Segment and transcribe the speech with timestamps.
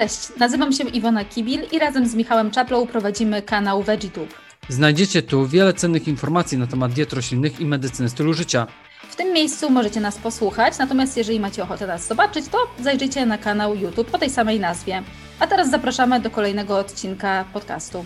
[0.00, 4.34] Cześć, nazywam się Iwona Kibil i razem z Michałem Czaplą prowadzimy kanał VeggieTube.
[4.68, 8.66] Znajdziecie tu wiele cennych informacji na temat diet roślinnych i medycyny stylu życia.
[9.10, 13.38] W tym miejscu możecie nas posłuchać, natomiast jeżeli macie ochotę nas zobaczyć, to zajrzyjcie na
[13.38, 15.02] kanał YouTube o tej samej nazwie.
[15.38, 18.04] A teraz zapraszamy do kolejnego odcinka podcastu.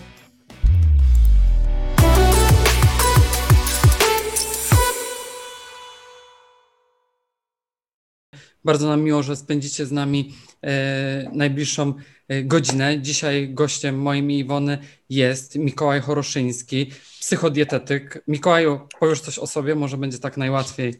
[8.65, 11.95] Bardzo nam miło, że spędzicie z nami e, najbliższą
[12.29, 13.01] e, godzinę.
[13.01, 16.91] Dzisiaj gościem moim i Iwony jest Mikołaj Horoszyński,
[17.21, 18.25] psychodietetyk.
[18.29, 20.95] Mikołaju, powiesz coś o sobie, może będzie tak najłatwiej.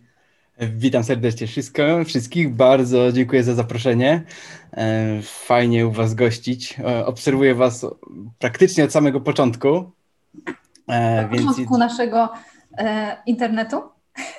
[0.61, 2.55] Witam serdecznie wszystko, wszystkich.
[2.55, 4.23] Bardzo dziękuję za zaproszenie.
[4.73, 6.77] E, fajnie u Was gościć.
[7.05, 7.87] Obserwuję Was
[8.39, 9.77] praktycznie od samego początku.
[10.87, 11.47] Od więc...
[11.47, 12.29] początku naszego
[13.27, 13.94] internetu?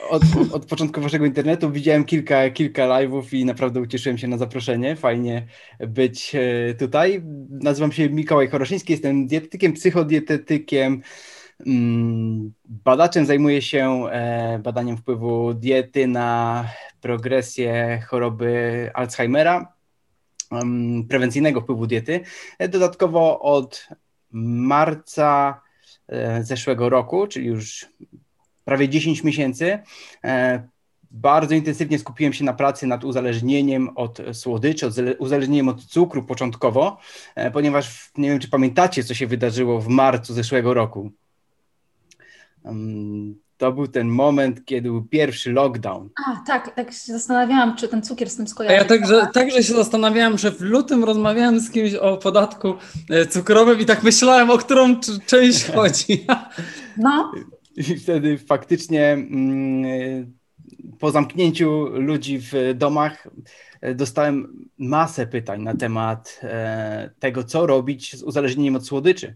[0.10, 4.96] Od, od, początku waszego internetu widziałem kilka, kilka live'ów i naprawdę ucieszyłem się na zaproszenie.
[4.96, 5.48] Fajnie
[5.88, 6.36] być
[6.80, 7.22] tutaj.
[7.50, 11.02] Nazywam się Mikołaj Choroszyński, jestem dietetykiem, psychodietetykiem,
[11.60, 16.66] Mm, badaczem zajmuje się e, badaniem wpływu diety na
[17.02, 19.74] progresję choroby Alzheimera,
[20.52, 22.20] mm, prewencyjnego wpływu diety.
[22.60, 23.88] E, dodatkowo od
[24.32, 25.62] marca
[26.08, 27.90] e, zeszłego roku, czyli już
[28.66, 29.80] prawie 10 miesięcy,
[31.12, 36.98] bardzo intensywnie skupiłem się na pracy nad uzależnieniem od słodyczy, od uzależnieniem od cukru początkowo,
[37.54, 41.12] ponieważ nie wiem, czy pamiętacie, co się wydarzyło w marcu zeszłego roku
[43.58, 46.10] to był ten moment, kiedy był pierwszy lockdown.
[46.28, 48.76] A, tak, tak się zastanawiałam, czy ten cukier z tym skojarzy.
[48.76, 52.74] A ja także, także się zastanawiałam, że w lutym rozmawiałem z kimś o podatku
[53.10, 56.26] e, cukrowym i tak myślałem, o którą część chodzi.
[56.98, 57.32] No.
[57.78, 60.26] I wtedy faktycznie mm, e,
[61.00, 63.28] po zamknięciu ludzi w domach
[63.82, 66.42] e, dostałem masę pytań na temat
[67.20, 69.36] tego, co robić z uzależnieniem od słodyczy.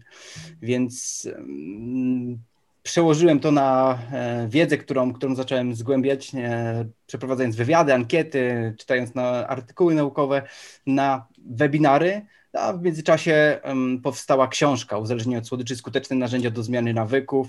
[0.62, 2.38] Więc mm,
[2.82, 9.48] przełożyłem to na e, wiedzę, którą, którą zacząłem zgłębiać, e, przeprowadzając wywiady, ankiety, czytając na
[9.48, 10.42] artykuły naukowe,
[10.86, 13.60] na webinary, a w międzyczasie
[14.02, 17.48] powstała książka Uzależnienie od słodyczy, skuteczne narzędzia do zmiany nawyków,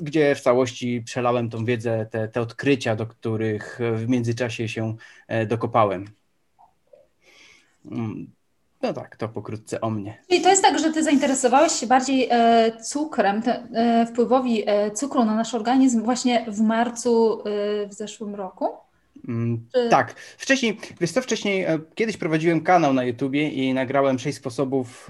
[0.00, 4.96] gdzie w całości przelałem tą wiedzę, te, te odkrycia, do których w międzyczasie się
[5.28, 6.04] e, dokopałem.
[7.90, 8.30] Mm,
[8.82, 10.22] no tak, to pokrótce o mnie.
[10.28, 14.90] Czyli to jest tak, że ty zainteresowałeś się bardziej e, cukrem, te, e, wpływowi e,
[14.90, 18.68] cukru na nasz organizm właśnie w marcu e, w zeszłym roku?
[19.28, 19.88] Mm, Czy...
[19.88, 20.14] Tak.
[20.38, 25.08] Wcześniej, wiesz co, wcześniej e, kiedyś prowadziłem kanał na YouTubie i nagrałem sześć sposobów,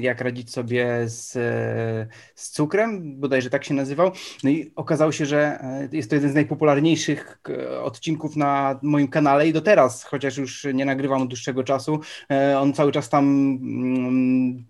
[0.00, 4.10] jak radzić sobie z, e, z cukrem, bodajże tak się nazywał.
[4.44, 7.38] No i okazało się, że e, jest to jeden z najpopularniejszych
[7.82, 12.00] odcinków na moim kanale i do teraz, chociaż już nie nagrywam od dłuższego czasu,
[12.58, 13.24] on cały czas tam
[13.62, 14.64] mm,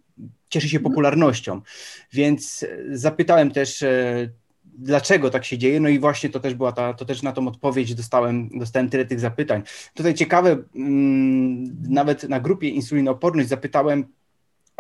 [0.49, 1.61] cieszy się popularnością.
[2.13, 3.85] Więc zapytałem też,
[4.79, 7.49] dlaczego tak się dzieje, no i właśnie to też była ta, to też na tą
[7.49, 9.63] odpowiedź dostałem, dostałem tyle tych zapytań.
[9.95, 14.05] Tutaj ciekawe, mm, nawet na grupie Insulinooporność zapytałem,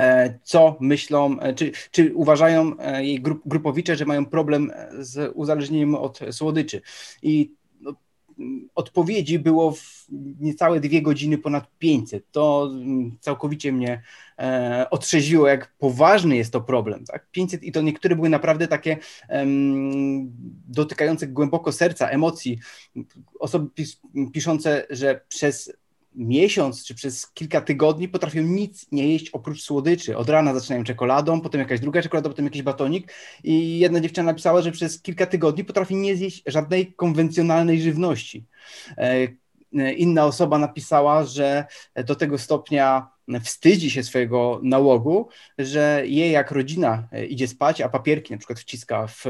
[0.00, 5.32] e, co myślą, e, czy, czy uważają e, jej grup, grupowicze, że mają problem z
[5.34, 6.80] uzależnieniem od słodyczy.
[7.22, 7.52] I
[8.74, 10.06] odpowiedzi było w
[10.40, 12.30] niecałe dwie godziny ponad 500.
[12.30, 14.02] To mm, całkowicie mnie
[14.38, 17.04] e, otrzeźwiło, jak poważny jest to problem.
[17.04, 17.30] Tak?
[17.30, 18.96] 500 i to niektóre były naprawdę takie
[19.28, 20.32] um,
[20.68, 22.58] dotykające głęboko serca, emocji.
[23.38, 24.00] Osoby pis
[24.32, 25.72] piszące, że przez
[26.14, 30.16] miesiąc czy przez kilka tygodni potrafią nic nie jeść oprócz słodyczy.
[30.16, 33.12] Od rana zaczynają czekoladą, potem jakaś druga czekolada, potem jakiś batonik
[33.44, 38.44] i jedna dziewczyna napisała, że przez kilka tygodni potrafi nie zjeść żadnej konwencjonalnej żywności.
[38.98, 39.28] E,
[39.78, 41.64] e, inna osoba napisała, że
[42.06, 43.12] do tego stopnia
[43.42, 48.60] wstydzi się swojego nałogu, że jej jak rodzina e, idzie spać, a papierki na przykład
[48.60, 49.22] wciska w,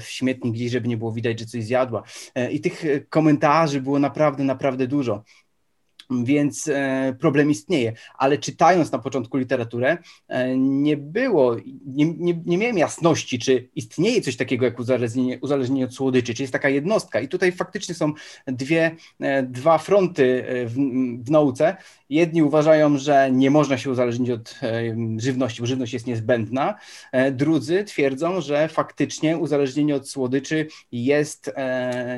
[0.00, 2.02] w śmietnik gdzieś, żeby nie było widać, że coś zjadła.
[2.50, 5.24] I tych komentarzy było naprawdę, naprawdę dużo
[6.24, 7.92] więc e, problem istnieje.
[8.18, 9.98] Ale czytając na początku literaturę,
[10.28, 11.56] e, nie było,
[11.86, 16.42] nie, nie, nie, miałem jasności, czy istnieje coś takiego jak uzależnienie, uzależnienie od słodyczy, czy
[16.42, 17.20] jest taka jednostka.
[17.20, 18.12] I tutaj faktycznie są
[18.46, 20.74] dwie, e, dwa fronty w,
[21.24, 21.76] w nauce.
[22.10, 24.60] Jedni uważają, że nie można się uzależnić od
[25.16, 26.74] żywności, bo żywność jest niezbędna.
[27.32, 31.52] Drudzy twierdzą, że faktycznie uzależnienie od słodyczy jest,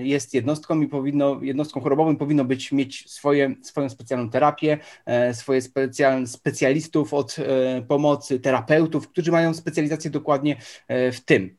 [0.00, 5.34] jest jednostką i powinno, jednostką chorobową powinno być mieć swoje, swoje swoją specjalną terapię, e,
[5.34, 10.56] swoje specjal, specjalistów od e, pomocy, terapeutów, którzy mają specjalizację dokładnie
[10.88, 11.56] e, w tym.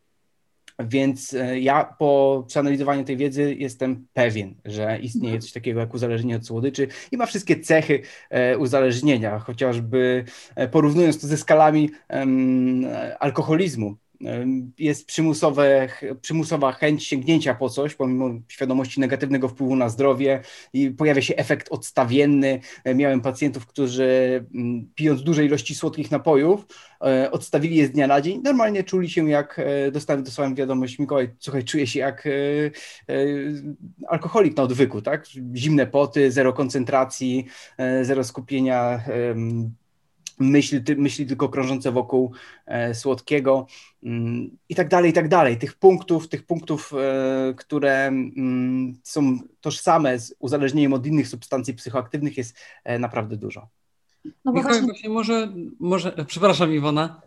[0.80, 6.46] Więc ja po przeanalizowaniu tej wiedzy jestem pewien, że istnieje coś takiego jak uzależnienie od
[6.46, 8.02] słodyczy i ma wszystkie cechy
[8.60, 10.26] uzależnienia, chociażby
[10.72, 11.90] porównując to ze skalami
[13.20, 13.96] alkoholizmu
[14.78, 15.88] jest przymusowe,
[16.22, 20.42] przymusowa chęć sięgnięcia po coś, pomimo świadomości negatywnego wpływu na zdrowie
[20.74, 22.60] i pojawia się efekt odstawienny.
[22.96, 24.06] Miałem pacjentów, którzy
[24.56, 26.66] mm, pijąc duże ilości słodkich napojów,
[27.02, 28.42] e, odstawili je z dnia na dzień.
[28.44, 32.32] Normalnie czuli się jak, e, dostałem, dostałem wiadomość, Mikołaj, słuchaj, czuję się jak e,
[34.08, 35.26] alkoholik na odwyku, tak?
[35.56, 37.46] Zimne poty, zero koncentracji,
[38.02, 39.04] zero skupienia
[40.40, 42.32] myśli, myśli tylko krążące wokół
[42.66, 43.68] e, słodkiego
[44.04, 45.58] mm, i tak dalej, i tak dalej.
[45.58, 52.38] Tych punktów, tych punktów, e, które mm, są tożsame z uzależnieniem od innych substancji psychoaktywnych
[52.38, 53.68] jest e, naprawdę dużo.
[54.46, 54.82] No bo właśnie...
[54.82, 57.22] właśnie może, może, przepraszam Iwona,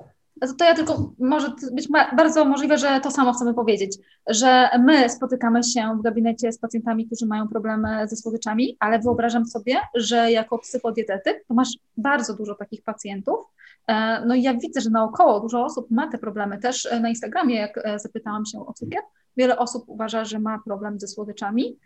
[0.58, 5.64] to ja tylko może być bardzo możliwe, że to samo chcemy powiedzieć, że my spotykamy
[5.64, 10.58] się w gabinecie z pacjentami, którzy mają problemy ze słodyczami, ale wyobrażam sobie, że jako
[10.58, 13.38] psychodietetyk to masz bardzo dużo takich pacjentów.
[13.86, 16.58] E, no i ja widzę, że naokoło dużo osób ma te problemy.
[16.58, 19.02] Też e, na Instagramie, jak e, zapytałam się o cukier,
[19.36, 21.78] wiele osób uważa, że ma problem ze słodyczami.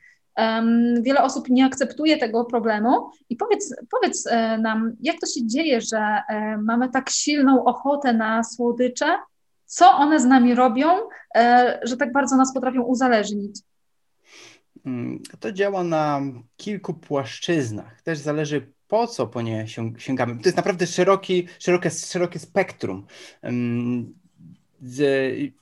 [1.03, 5.81] Wiele osób nie akceptuje tego problemu i powiedz, powiedz e, nam, jak to się dzieje,
[5.81, 5.99] że
[6.29, 9.19] e, mamy tak silną ochotę na słodycze,
[9.65, 10.89] co one z nami robią,
[11.37, 13.61] e, że tak bardzo nas potrafią uzależnić?
[14.87, 16.21] Mm, to działa na
[16.57, 18.03] kilku płaszczyznach.
[18.03, 19.67] Też zależy po co po nie
[19.99, 20.35] sięgamy.
[20.35, 23.07] To jest naprawdę szeroki, szerokie, szerokie spektrum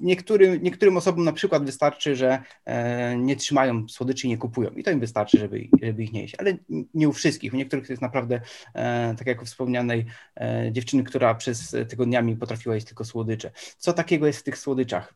[0.01, 4.83] niektórym, niektórym osobom na przykład wystarczy, że e, nie trzymają słodyczy i nie kupują i
[4.83, 6.57] to im wystarczy, żeby, żeby ich nie jeść, ale
[6.95, 7.55] nie u wszystkich.
[7.55, 8.41] U niektórych to jest naprawdę,
[8.75, 10.07] e, tak jak u wspomnianej
[10.41, 13.51] e, dziewczyny, która przez tygodniami potrafiła jeść tylko słodycze.
[13.79, 15.15] Co takiego jest w tych słodyczach?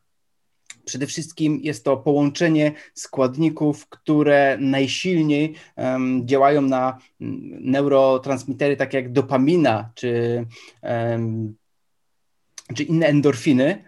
[0.85, 6.97] Przede wszystkim jest to połączenie składników, które najsilniej um, działają na
[7.59, 10.45] neurotransmitery, takie jak dopamina czy,
[10.81, 11.55] um,
[12.75, 13.83] czy inne endorfiny,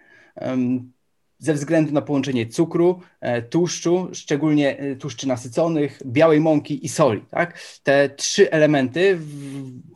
[1.38, 7.24] ze względu na połączenie cukru, e, tłuszczu, szczególnie e, tłuszczy nasyconych, białej mąki i soli.
[7.30, 7.58] Tak?
[7.82, 9.16] Te trzy elementy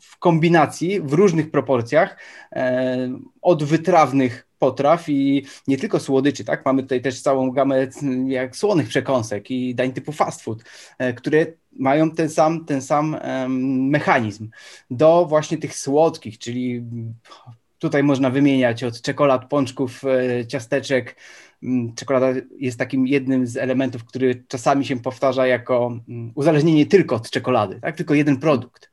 [0.01, 2.19] w, kombinacji, w różnych proporcjach,
[2.53, 6.65] e, od wytrawnych potraw i nie tylko słodyczy, tak?
[6.65, 7.87] Mamy tutaj też całą gamę
[8.27, 10.65] jak słonych przekąsek i dań typu fast food,
[11.17, 13.17] które mają ten sam, ten sam
[13.91, 14.51] mechanizm
[14.91, 16.83] do właśnie tych słodkich, czyli
[17.83, 21.17] Tutaj można wymieniać od czekolad, pączków, e, ciasteczek.
[21.63, 27.17] Mm, czekolada jest takim jednym z elementów, który czasami się powtarza jako mm, uzależnienie tylko
[27.17, 27.97] od czekolady, tak?
[27.97, 28.91] tylko jeden produkt.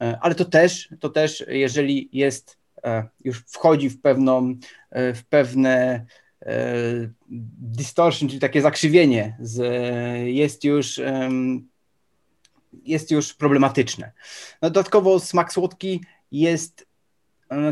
[0.00, 4.54] E, ale to też, to też, jeżeli jest, e, już wchodzi w pewną,
[4.92, 6.04] w pewne
[7.58, 9.36] distortion, czyli takie zakrzywienie,
[10.24, 11.00] jest już
[12.84, 14.12] jest już problematyczne.
[14.62, 16.00] No, dodatkowo smak słodki
[16.32, 16.89] jest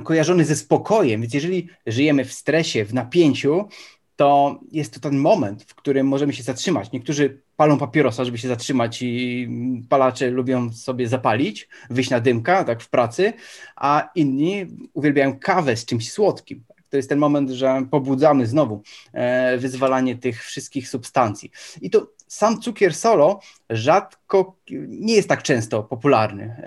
[0.04, 3.68] kojarzony ze spokojem, więc jeżeli żyjemy w stresie, w napięciu,
[4.16, 6.92] to jest to ten moment, w którym możemy się zatrzymać.
[6.92, 9.48] Niektórzy palą papierosa, żeby się zatrzymać i
[9.88, 13.32] palacze lubią sobie zapalić, wyjść na dymka, tak w pracy,
[13.76, 18.82] a inni uwielbiają kawę z czymś słodkim to jest ten moment, że pobudzamy znowu
[19.12, 21.50] e, wyzwalanie tych wszystkich substancji.
[21.80, 23.40] I to sam cukier solo
[23.70, 24.56] rzadko,
[24.88, 26.62] nie jest tak często popularny.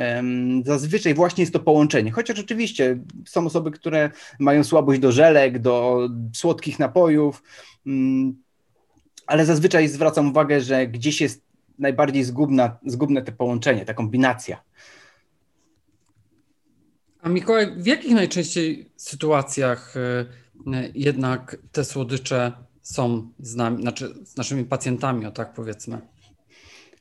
[0.66, 6.07] Zazwyczaj właśnie jest to połączenie, chociaż oczywiście są osoby, które mają słabość do żelek, do
[6.33, 7.44] słodkich napojów,
[7.85, 8.35] mm,
[9.28, 11.44] ale zazwyczaj zwracam uwagę, że gdzieś jest
[11.80, 14.64] najbardziej zgubna, zgubne te połączenie, ta kombinacja.
[17.21, 24.38] A Mikołaj, w jakich najczęściej sytuacjach y, jednak te słodycze są z nami, znaczy z
[24.38, 26.02] naszymi pacjentami, o tak powiedzmy?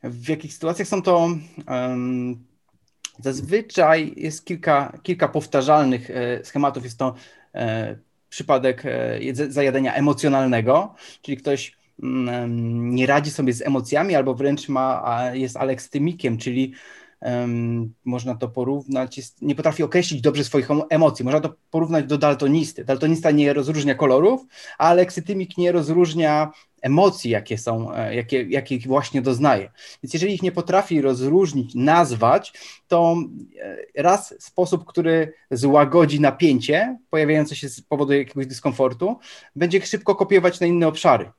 [0.03, 1.29] W jakich sytuacjach są to
[1.69, 2.45] um,
[3.19, 6.85] zazwyczaj jest kilka, kilka powtarzalnych e, schematów.
[6.85, 7.15] Jest to
[7.55, 7.97] e,
[8.29, 9.19] przypadek e,
[9.49, 16.39] zajadania emocjonalnego, czyli ktoś mm, nie radzi sobie z emocjami albo wręcz ma, jest alekstymikiem,
[16.39, 16.73] czyli
[18.05, 21.25] można to porównać, nie potrafi określić dobrze swoich emocji.
[21.25, 22.85] Można to porównać do daltonisty.
[22.85, 24.47] Daltonista nie rozróżnia kolorów,
[24.79, 29.71] a leksytymik nie rozróżnia emocji, jakie są, e, jakie, jakie właśnie doznaje.
[30.03, 32.53] Więc jeżeli ich nie potrafi rozróżnić, nazwać,
[32.89, 33.17] to
[33.97, 39.19] e, raz sposób, który złagodzi napięcie pojawiające się z powodu jakiegoś dyskomfortu,
[39.57, 41.31] będzie szybko kopiować na inne obszary.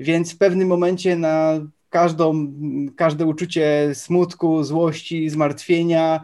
[0.00, 2.52] Więc w pewnym momencie na każdą,
[2.96, 6.20] każde uczucie smutku, złości, zmartwienia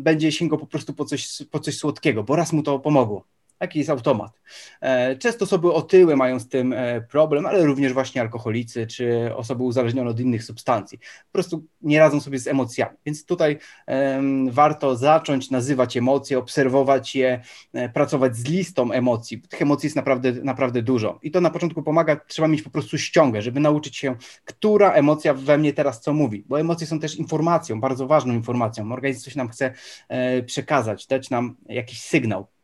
[0.00, 3.35] będzie sięgał po prostu po coś, po coś słodkiego, bo raz mu to pomogło.
[3.58, 4.40] Taki jest automat.
[4.80, 9.62] E, często osoby otyłe mają z tym e, problem, ale również właśnie alkoholicy czy osoby
[9.62, 10.98] uzależnione od innych substancji.
[10.98, 12.96] Po prostu nie radzą sobie z emocjami.
[13.06, 17.40] Więc tutaj um, warto zacząć nazywać emocje, obserwować je,
[17.72, 19.40] e, pracować z listą emocji.
[19.40, 21.18] Tych emocji jest naprawdę, naprawdę dużo.
[21.22, 25.34] I to na początku pomaga, trzeba mieć po prostu ściągę, żeby nauczyć się, która emocja
[25.34, 26.44] we mnie teraz co mówi.
[26.48, 28.92] Bo emocje są też informacją, bardzo ważną informacją.
[28.92, 29.74] Organizm coś nam chce
[30.08, 32.55] e, przekazać, dać nam jakiś sygnał.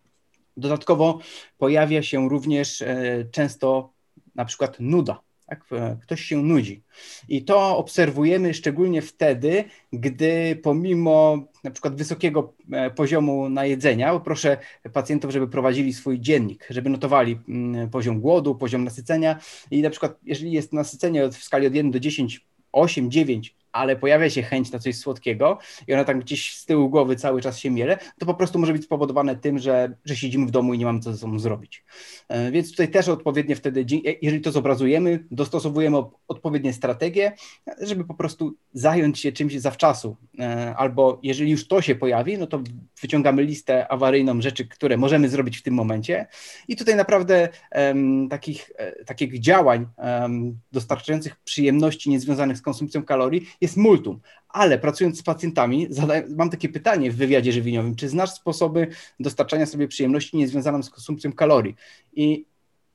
[0.56, 1.18] Dodatkowo
[1.58, 3.92] pojawia się również e, często
[4.34, 5.20] na przykład nuda.
[5.46, 5.64] Tak?
[5.72, 6.82] E, ktoś się nudzi.
[7.28, 14.56] I to obserwujemy szczególnie wtedy, gdy pomimo na przykład wysokiego e, poziomu najedzenia, proszę
[14.92, 19.40] pacjentów, żeby prowadzili swój dziennik, żeby notowali mm, poziom głodu, poziom nasycenia
[19.70, 23.96] i na przykład jeżeli jest nasycenie w skali od 1 do 10, 8, 9, ale
[23.96, 27.58] pojawia się chęć na coś słodkiego i ona tam gdzieś z tyłu głowy cały czas
[27.58, 30.78] się miele, to po prostu może być spowodowane tym, że, że siedzimy w domu i
[30.78, 31.84] nie mamy co ze sobą zrobić.
[32.28, 37.32] E, więc tutaj też odpowiednie wtedy, e, jeżeli to zobrazujemy, dostosowujemy odpowiednie strategie,
[37.80, 40.16] żeby po prostu zająć się czymś zawczasu.
[40.38, 42.60] E, albo jeżeli już to się pojawi, no to
[43.02, 46.26] wyciągamy listę awaryjną rzeczy, które możemy zrobić w tym momencie.
[46.68, 48.70] I tutaj naprawdę um, takich,
[49.06, 54.20] takich działań um, dostarczających przyjemności niezwiązanych z konsumpcją kalorii jest multum.
[54.48, 55.88] Ale pracując z pacjentami,
[56.36, 58.86] mam takie pytanie w wywiadzie żywieniowym: czy znasz sposoby
[59.20, 61.76] dostarczania sobie przyjemności niezwiązane z konsumpcją kalorii?
[62.12, 62.46] I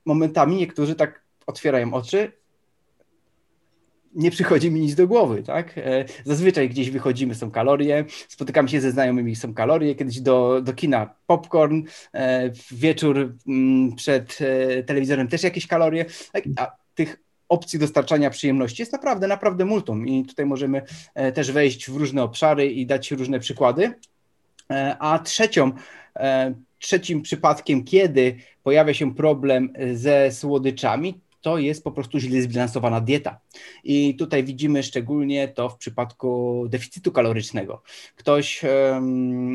[0.04, 2.32] momentami niektórzy tak otwierają oczy
[4.14, 5.78] nie przychodzi mi nic do głowy, tak?
[5.78, 10.72] E, zazwyczaj gdzieś wychodzimy, są kalorie, spotykamy się ze znajomymi, są kalorie, kiedyś do, do
[10.72, 11.82] kina popcorn,
[12.14, 16.44] e, wieczór mm, przed e, telewizorem też jakieś kalorie, tak?
[16.56, 20.82] a tych opcji dostarczania przyjemności jest naprawdę, naprawdę multum i tutaj możemy
[21.14, 23.92] e, też wejść w różne obszary i dać różne przykłady.
[24.70, 25.72] E, a trzecią,
[26.16, 33.00] e, trzecim przypadkiem, kiedy pojawia się problem ze słodyczami, to jest po prostu źle zbilansowana
[33.00, 33.40] dieta.
[33.84, 37.82] I tutaj widzimy szczególnie to w przypadku deficytu kalorycznego.
[38.16, 38.62] Ktoś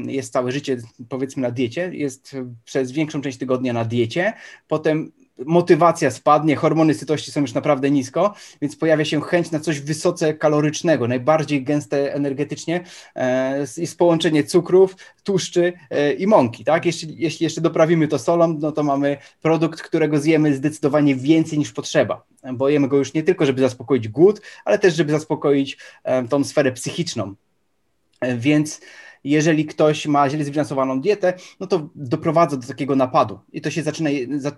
[0.08, 0.78] jest całe życie,
[1.10, 2.36] powiedzmy, na diecie, jest
[2.66, 4.34] przez większą część tygodnia na diecie,
[4.68, 9.80] potem motywacja spadnie, hormony sytości są już naprawdę nisko, więc pojawia się chęć na coś
[9.80, 12.84] wysoce kalorycznego, najbardziej gęste energetycznie
[13.16, 16.86] e, jest połączenie cukrów, tłuszczy e, i mąki, tak?
[16.86, 21.72] Jeśli, jeśli jeszcze doprawimy to solą, no to mamy produkt, którego zjemy zdecydowanie więcej niż
[21.72, 22.24] potrzeba,
[22.54, 26.44] bo jemy go już nie tylko, żeby zaspokoić głód, ale też, żeby zaspokoić e, tą
[26.44, 27.36] sferę psychiczną.
[28.38, 28.82] Więc
[29.24, 33.40] jeżeli ktoś ma źle zbilansowaną dietę, no to doprowadza do takiego napadu.
[33.54, 34.10] I to się zaczyna,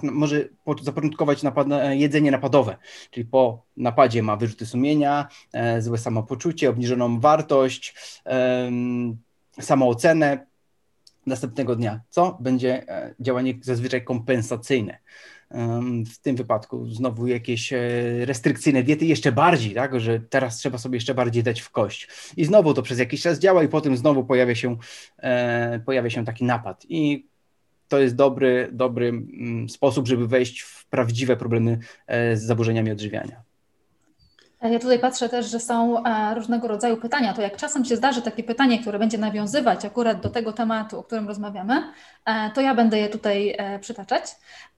[0.04, 0.50] może
[0.82, 2.78] zapoczątkować napad, jedzenie napadowe,
[3.12, 7.96] czyli po napadzie ma wyrzuty sumienia, e, złe samopoczucie, obniżoną wartość,
[9.62, 10.46] samoocenę,
[11.26, 12.38] następnego dnia, co?
[12.42, 14.98] Będzie e, działanie zazwyczaj kompensacyjne
[16.06, 17.80] w tym wypadku znowu jakieś e,
[18.26, 22.08] restrykcyjne diety jeszcze bardziej, tak, że teraz trzeba sobie jeszcze bardziej dać w kość.
[22.38, 24.78] I znowu to przez jakiś czas działa i potem znowu pojawia się,
[25.18, 26.86] e, pojawia się taki napad.
[26.90, 27.28] I
[27.88, 33.44] to jest dobry, dobry mm, sposób, żeby wejść w prawdziwe problemy e, z zaburzeniami odżywiania.
[34.72, 36.04] Ja tutaj patrzę też, że są
[36.36, 37.34] różnego rodzaju pytania.
[37.34, 41.04] To jak czasem się zdarzy takie pytanie, które będzie nawiązywać akurat do tego tematu, o
[41.04, 41.84] którym rozmawiamy,
[42.54, 44.24] to ja będę je tutaj przytaczać.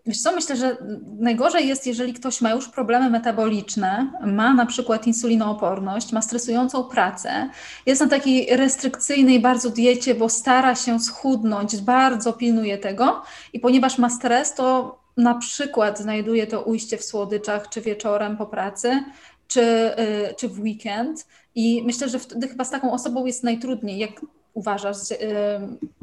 [0.05, 0.77] Wiesz co, myślę, że
[1.19, 7.49] najgorzej jest, jeżeli ktoś ma już problemy metaboliczne, ma na przykład insulinooporność, ma stresującą pracę,
[7.85, 13.21] jest na takiej restrykcyjnej bardzo diecie, bo stara się schudnąć, bardzo pilnuje tego
[13.53, 18.45] i ponieważ ma stres, to na przykład znajduje to ujście w słodyczach, czy wieczorem po
[18.45, 19.03] pracy,
[19.47, 21.27] czy, y, czy w weekend.
[21.55, 23.99] I myślę, że wtedy chyba z taką osobą jest najtrudniej.
[23.99, 24.21] Jak
[24.53, 25.17] uważasz, y,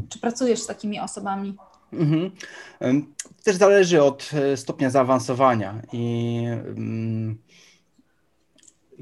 [0.08, 1.56] czy pracujesz z takimi osobami?
[1.92, 2.30] Mhm.
[3.44, 6.38] Też zależy od e, stopnia zaawansowania i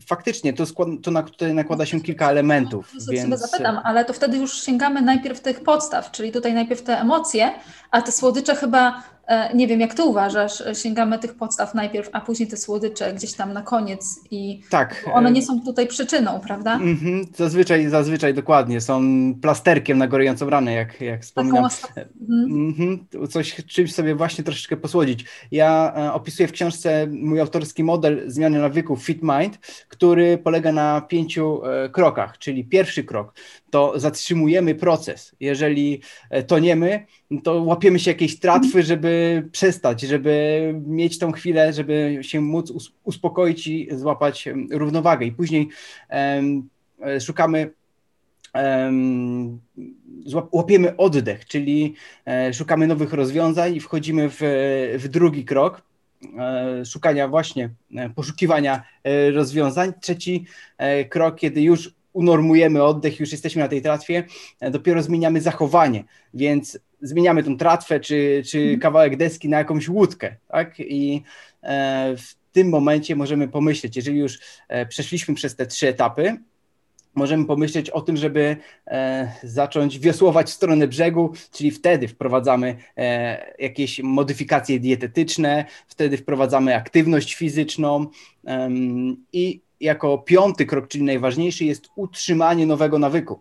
[0.07, 2.93] faktycznie to, skład, to na, tutaj nakłada się kilka elementów.
[2.95, 3.41] No, więc...
[3.41, 7.53] zapytam, ale to wtedy już sięgamy najpierw tych podstaw, czyli tutaj najpierw te emocje,
[7.91, 9.03] a te słodycze chyba
[9.55, 13.53] nie wiem, jak ty uważasz, sięgamy tych podstaw najpierw, a później te słodycze gdzieś tam
[13.53, 15.11] na koniec i tak.
[15.13, 16.79] one nie są tutaj przyczyną, prawda?
[16.79, 17.25] Mm-hmm.
[17.37, 19.03] Zazwyczaj, zazwyczaj dokładnie, są
[19.43, 21.65] plasterkiem na gorejącą ranę, jak, jak wspominam.
[21.65, 23.29] Mm-hmm.
[23.29, 25.25] Coś, czymś sobie właśnie troszeczkę posłodzić.
[25.51, 29.59] Ja e, opisuję w książce mój autorski model zmiany nawyków Fit Mind,
[29.89, 33.35] który polega na pięciu e, krokach, czyli pierwszy krok
[33.73, 35.37] to zatrzymujemy proces.
[35.41, 36.01] Jeżeli
[36.31, 37.07] e, toniemy,
[37.43, 42.73] to łapiemy się jakiejś tratwy, żeby przestać, żeby mieć tą chwilę, żeby się móc
[43.05, 45.27] uspokoić i złapać równowagę.
[45.27, 45.69] I później
[46.11, 46.69] um,
[47.21, 47.71] szukamy
[50.53, 51.95] łapiemy oddech, czyli
[52.27, 54.39] e, szukamy nowych rozwiązań i wchodzimy w,
[54.99, 55.83] w drugi krok
[56.85, 57.71] szukania właśnie,
[58.15, 58.83] poszukiwania
[59.35, 59.93] rozwiązań.
[60.01, 60.47] Trzeci
[61.11, 64.25] krok, kiedy już unormujemy oddech, już jesteśmy na tej tratwie,
[64.71, 66.05] dopiero zmieniamy zachowanie,
[66.35, 68.81] więc zmieniamy tą tratwę czy, czy mhm.
[68.81, 70.75] kawałek deski na jakąś łódkę, tak?
[70.81, 71.23] I
[72.17, 74.39] w tym momencie możemy pomyśleć, jeżeli już
[74.89, 76.39] przeszliśmy przez te trzy etapy,
[77.15, 83.55] możemy pomyśleć o tym, żeby e, zacząć wiosłować w stronę brzegu, czyli wtedy wprowadzamy e,
[83.59, 88.07] jakieś modyfikacje dietetyczne, wtedy wprowadzamy aktywność fizyczną
[88.47, 88.69] e,
[89.33, 93.41] i jako piąty krok, czyli najważniejszy, jest utrzymanie nowego nawyku,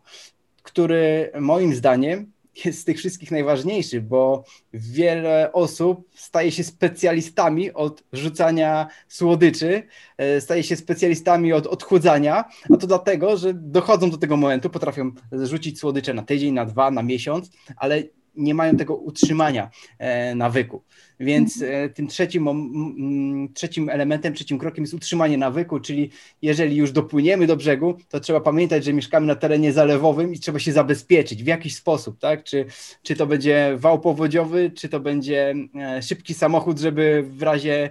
[0.63, 2.31] który moim zdaniem
[2.65, 4.43] jest z tych wszystkich najważniejszy, bo
[4.74, 9.83] wiele osób staje się specjalistami od rzucania słodyczy,
[10.17, 15.12] e, staje się specjalistami od odchudzania, a to dlatego, że dochodzą do tego momentu, potrafią
[15.31, 18.03] rzucić słodycze na tydzień, na dwa, na miesiąc, ale
[18.35, 19.69] nie mają tego utrzymania
[20.00, 20.81] e, nawyku.
[21.19, 21.85] Więc mhm.
[21.85, 22.47] e, tym trzecim,
[23.53, 26.09] trzecim elementem, trzecim krokiem jest utrzymanie nawyku, czyli
[26.41, 30.59] jeżeli już dopłyniemy do brzegu, to trzeba pamiętać, że mieszkamy na terenie zalewowym i trzeba
[30.59, 32.43] się zabezpieczyć w jakiś sposób, tak?
[32.43, 32.65] Czy,
[33.03, 37.89] czy to będzie wał powodziowy, czy to będzie e, szybki samochód, żeby w razie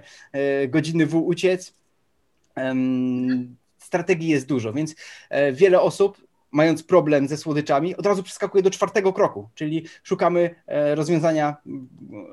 [0.69, 1.73] godziny W uciec.
[3.77, 4.95] Strategii jest dużo, więc
[5.53, 6.17] wiele osób
[6.51, 11.55] mając problem ze słodyczami, od razu przeskakuje do czwartego kroku, czyli szukamy e, rozwiązania,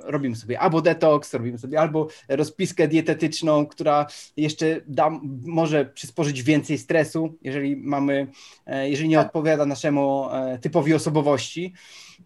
[0.04, 4.06] robimy sobie albo detoks, robimy sobie albo rozpiskę dietetyczną, która
[4.36, 5.10] jeszcze da,
[5.46, 8.26] może przysporzyć więcej stresu, jeżeli mamy,
[8.66, 9.26] e, jeżeli nie tak.
[9.26, 11.72] odpowiada naszemu e, typowi osobowości.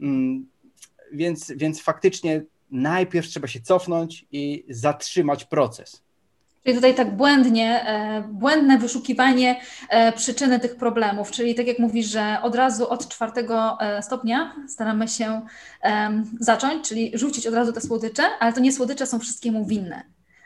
[0.01, 0.47] Mm,
[1.13, 6.02] więc, więc faktycznie najpierw trzeba się cofnąć i zatrzymać proces.
[6.65, 12.07] Czyli tutaj tak błędnie, e, błędne wyszukiwanie e, przyczyny tych problemów, czyli tak jak mówisz,
[12.07, 15.41] że od razu od czwartego e, stopnia staramy się
[16.41, 20.03] zacząć, czyli rzucić od razu te słodycze, ale to nie słodycze są wszystkiemu winne.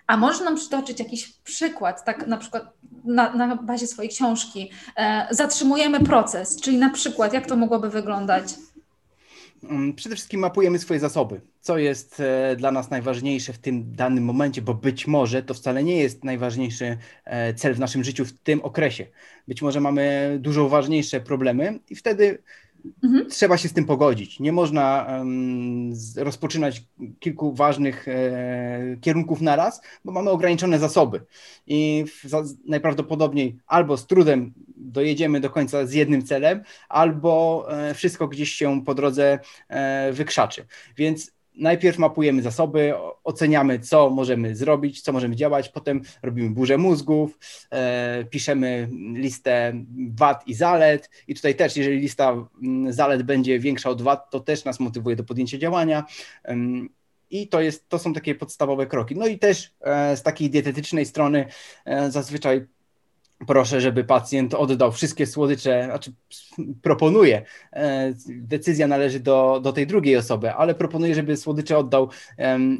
[0.06, 2.64] A może nam przytoczyć jakiś przykład, tak na przykład
[3.04, 4.70] na, na bazie swojej książki,
[5.30, 8.44] zatrzymujemy proces, czyli na przykład jak to mogłoby wyglądać?
[9.70, 14.24] Mm, przede wszystkim mapujemy swoje zasoby, co jest e, dla nas najważniejsze w tym danym
[14.24, 18.32] momencie, bo być może to wcale nie jest najważniejszy e, cel w naszym życiu w
[18.32, 19.06] tym okresie.
[19.48, 22.42] Być może mamy dużo ważniejsze problemy i wtedy
[23.04, 23.30] Mhm.
[23.30, 24.40] Trzeba się z tym pogodzić.
[24.40, 26.84] Nie można um, rozpoczynać
[27.20, 31.20] kilku ważnych e, kierunków naraz, bo mamy ograniczone zasoby.
[31.66, 37.94] I w, za, najprawdopodobniej albo z trudem dojedziemy do końca z jednym celem, albo e,
[37.94, 40.66] wszystko gdzieś się po drodze e, wykrzaczy.
[40.96, 47.38] Więc najpierw mapujemy zasoby, oceniamy, co możemy zrobić, co możemy działać, potem robimy burzę mózgów,
[47.70, 49.72] e, piszemy listę
[50.14, 54.40] wad i zalet i tutaj też, jeżeli lista mm, zalet będzie większa od wad, to
[54.40, 56.04] też nas motywuje do podjęcia działania.
[57.30, 59.16] I to, jest, to są takie podstawowe kroki.
[59.16, 61.46] No i też e, z takiej dietetycznej strony
[61.84, 62.66] e, zazwyczaj
[63.46, 66.12] proszę, żeby pacjent oddał wszystkie słodycze, znaczy
[66.82, 72.08] proponuję, e, decyzja należy do, do tej drugiej osoby, ale proponuję, żeby słodycze oddał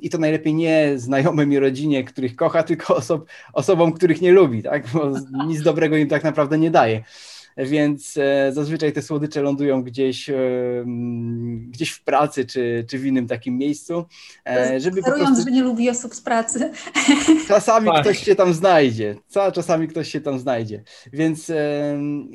[0.03, 4.63] i to najlepiej nie znajomym i rodzinie, których kocha, tylko osob, osobom, których nie lubi,
[4.63, 4.89] tak?
[4.89, 5.13] bo
[5.47, 7.03] nic dobrego im tak naprawdę nie daje
[7.57, 10.35] więc e, zazwyczaj te słodycze lądują gdzieś, e,
[11.69, 14.05] gdzieś w pracy czy, czy w innym takim miejscu.
[14.47, 15.45] E, żeby po prostu...
[15.45, 16.71] że nie lubi osób z pracy.
[17.49, 18.01] Czasami tak.
[18.01, 21.53] ktoś się tam znajdzie, co czasami ktoś się tam znajdzie, więc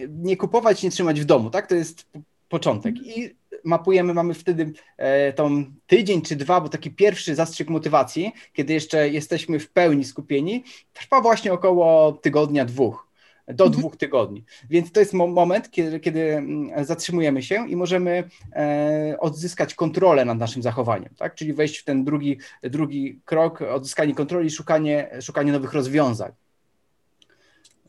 [0.10, 1.68] nie kupować, nie trzymać w domu, tak?
[1.68, 2.06] To jest
[2.50, 2.96] początek.
[2.98, 8.74] I mapujemy, mamy wtedy e, tą tydzień czy dwa, bo taki pierwszy zastrzyk motywacji, kiedy
[8.74, 13.11] jeszcze jesteśmy w pełni skupieni, trwa właśnie około tygodnia, dwóch
[13.54, 13.80] do mhm.
[13.80, 14.44] dwóch tygodni.
[14.70, 20.38] Więc to jest moment, kiedy, kiedy mm, zatrzymujemy się i możemy e, odzyskać kontrolę nad
[20.38, 21.36] naszym zachowaniem, tak?
[21.36, 26.32] czyli wejść w ten drugi, drugi krok, odzyskanie kontroli, szukanie, szukanie nowych rozwiązań.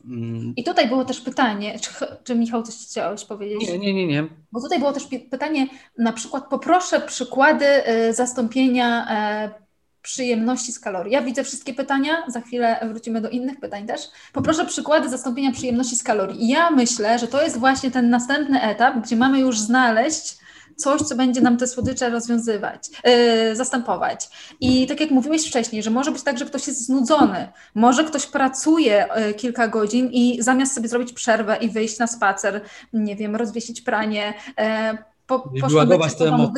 [0.05, 0.53] Mm.
[0.55, 1.89] I tutaj było też pytanie, czy,
[2.23, 3.69] czy Michał coś chciałeś powiedzieć?
[3.69, 4.27] Nie, nie, nie, nie.
[4.51, 9.62] Bo tutaj było też pytanie, na przykład poproszę przykłady e, zastąpienia e,
[10.03, 11.13] przyjemności z kalorii.
[11.13, 14.01] Ja widzę wszystkie pytania, za chwilę wrócimy do innych pytań też.
[14.33, 16.43] Poproszę przykłady zastąpienia przyjemności z kalorii.
[16.43, 20.37] I ja myślę, że to jest właśnie ten następny etap, gdzie mamy już znaleźć
[20.75, 24.29] coś, co będzie nam te słodycze rozwiązywać, yy, zastępować.
[24.59, 28.25] I tak jak mówiłeś wcześniej, że może być tak, że ktoś jest znudzony, może ktoś
[28.25, 32.61] pracuje yy, kilka godzin i zamiast sobie zrobić przerwę i wyjść na spacer,
[32.93, 36.11] nie wiem, rozwiesić pranie, yy, po, poszukać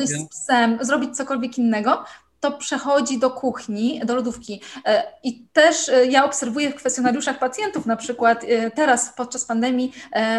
[0.08, 2.04] z psem, zrobić cokolwiek innego,
[2.40, 4.60] to przechodzi do kuchni, do lodówki.
[4.84, 9.92] E, I też e, ja obserwuję w kwestionariuszach pacjentów, na przykład e, teraz podczas pandemii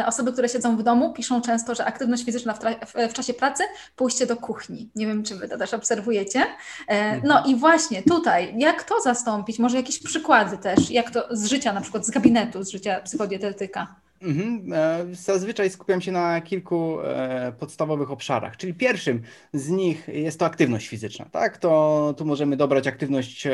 [0.05, 2.59] osoby, które siedzą w domu, piszą często, że aktywność fizyczna w,
[3.09, 3.63] w, czasie pracy,
[3.95, 4.89] pójście do kuchni.
[4.95, 6.45] Nie wiem, czy wy to też obserwujecie.
[7.23, 9.59] No i właśnie tutaj, jak to zastąpić?
[9.59, 13.95] Może jakieś przykłady też, jak to z życia, na przykład z gabinetu, z życia psychodietetyka.
[14.21, 14.73] Mhm.
[14.73, 19.21] E, zazwyczaj skupiam się na kilku e, podstawowych obszarach, czyli pierwszym
[19.53, 21.25] z nich jest to aktywność fizyczna.
[21.25, 21.57] Tak?
[21.57, 23.47] To tu możemy dobrać aktywność,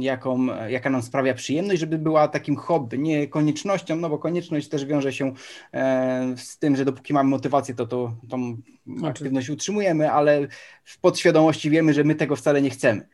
[0.00, 4.84] jaką, jaka nam sprawia przyjemność, żeby była takim hobby, nie koniecznością, no bo konieczność też
[4.84, 5.32] wiąże się
[5.74, 8.56] e, z tym, że dopóki mamy motywację, to, to tą
[9.04, 10.48] aktywność utrzymujemy, ale
[10.88, 13.08] w podświadomości wiemy, że my tego wcale nie chcemy.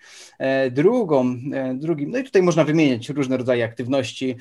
[0.71, 1.37] Drugą,
[1.75, 4.37] drugim, no i tutaj można wymieniać różne rodzaje aktywności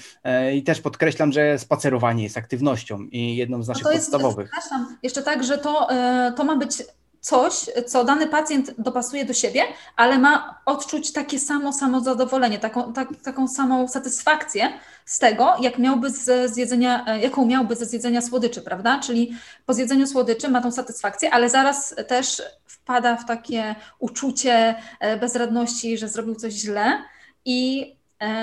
[0.54, 4.50] i też podkreślam, że spacerowanie jest aktywnością i jedną z naszych no to jest, podstawowych.
[4.52, 6.84] Przepraszam, jeszcze tak, że to, e, to ma być
[7.20, 7.54] coś,
[7.88, 9.64] co dany pacjent dopasuje do siebie,
[9.96, 14.74] ale ma odczuć takie samo samozadowolenie, taką, tak, taką samą satysfakcję
[15.06, 19.00] z tego, jak miałby z zjedzenia, e, jaką miałby ze zjedzenia słodyczy, prawda?
[19.00, 19.34] Czyli
[19.66, 22.42] po zjedzeniu słodyczy ma tą satysfakcję, ale zaraz też
[22.84, 27.04] wpada w takie uczucie e, bezradności, że zrobił coś źle
[27.46, 27.94] i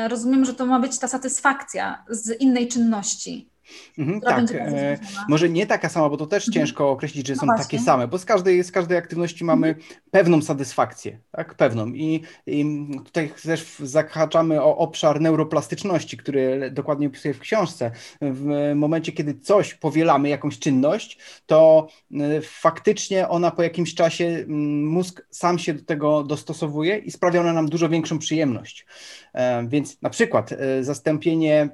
[0.09, 3.50] rozumiem, że to ma być ta satysfakcja z innej czynności.
[3.99, 6.53] Mhm, tak, e, może nie taka sama, bo to też mhm.
[6.55, 7.65] ciężko określić, że no są właśnie.
[7.65, 9.87] takie same, bo z każdej, z każdej aktywności mamy mhm.
[10.11, 17.35] pewną satysfakcję, tak, pewną I, i tutaj też zahaczamy o obszar neuroplastyczności, który dokładnie opisuję
[17.35, 17.91] w książce.
[18.21, 24.87] W momencie, kiedy coś powielamy, jakąś czynność, to e, faktycznie ona po jakimś czasie, mm,
[24.87, 28.87] mózg sam się do tego dostosowuje i sprawia ona nam dużo większą przyjemność.
[29.35, 31.69] E, więc na przykład zastąpienie E,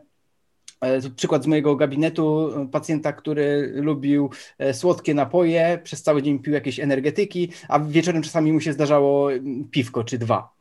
[1.16, 6.52] przykład z mojego gabinetu e, pacjenta, który lubił e, słodkie napoje, przez cały dzień pił
[6.52, 10.56] jakieś energetyki, a wieczorem czasami mu się zdarzało mm, piwko czy dwa.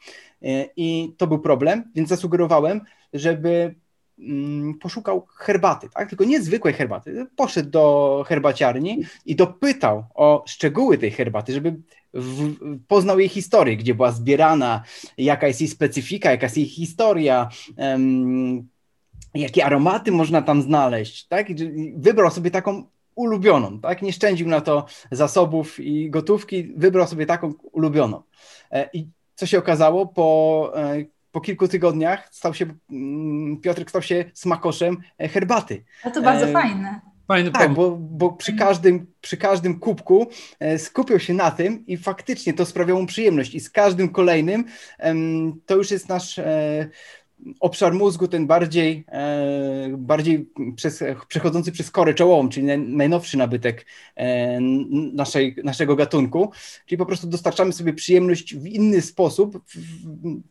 [0.76, 2.82] I to był problem, więc zasugerowałem,
[3.14, 3.76] żeby
[4.20, 6.10] mm, poszukał herbaty, tak?
[6.10, 7.26] tylko nie zwykłej herbaty.
[7.36, 11.76] Poszedł do herbaciarni i dopytał o szczegóły tej herbaty, żeby
[12.14, 12.56] w,
[12.88, 14.84] poznał jej historię, gdzie była zbierana,
[15.18, 18.68] jaka jest jej specyfika, jaka jest jej historia, um,
[19.36, 21.48] jakie aromaty można tam znaleźć, tak?
[21.96, 22.84] Wybrał sobie taką
[23.16, 24.02] ulubioną, tak?
[24.02, 28.22] Nie szczędził na to zasobów i gotówki, wybrał sobie taką ulubioną.
[28.72, 34.02] E, I co się okazało, po, e, po kilku tygodniach stał się, mm, Piotrek stał
[34.02, 35.84] się smakoszem e, herbaty.
[36.04, 37.02] A to bardzo e, fajne.
[37.28, 40.28] Fajny tak, bo, bo przy, każdym, przy każdym kubku
[40.78, 43.56] skupiał się na tym i faktycznie to sprawiało mu przyjemność.
[43.56, 44.66] I z każdym kolejnym
[45.66, 46.40] to już jest nasz
[47.60, 54.60] obszar mózgu, ten bardziej, e, bardziej przez, przechodzący przez korę czołową, czyli najnowszy nabytek e,
[55.14, 56.52] naszej, naszego gatunku,
[56.86, 59.60] czyli po prostu dostarczamy sobie przyjemność w inny sposób,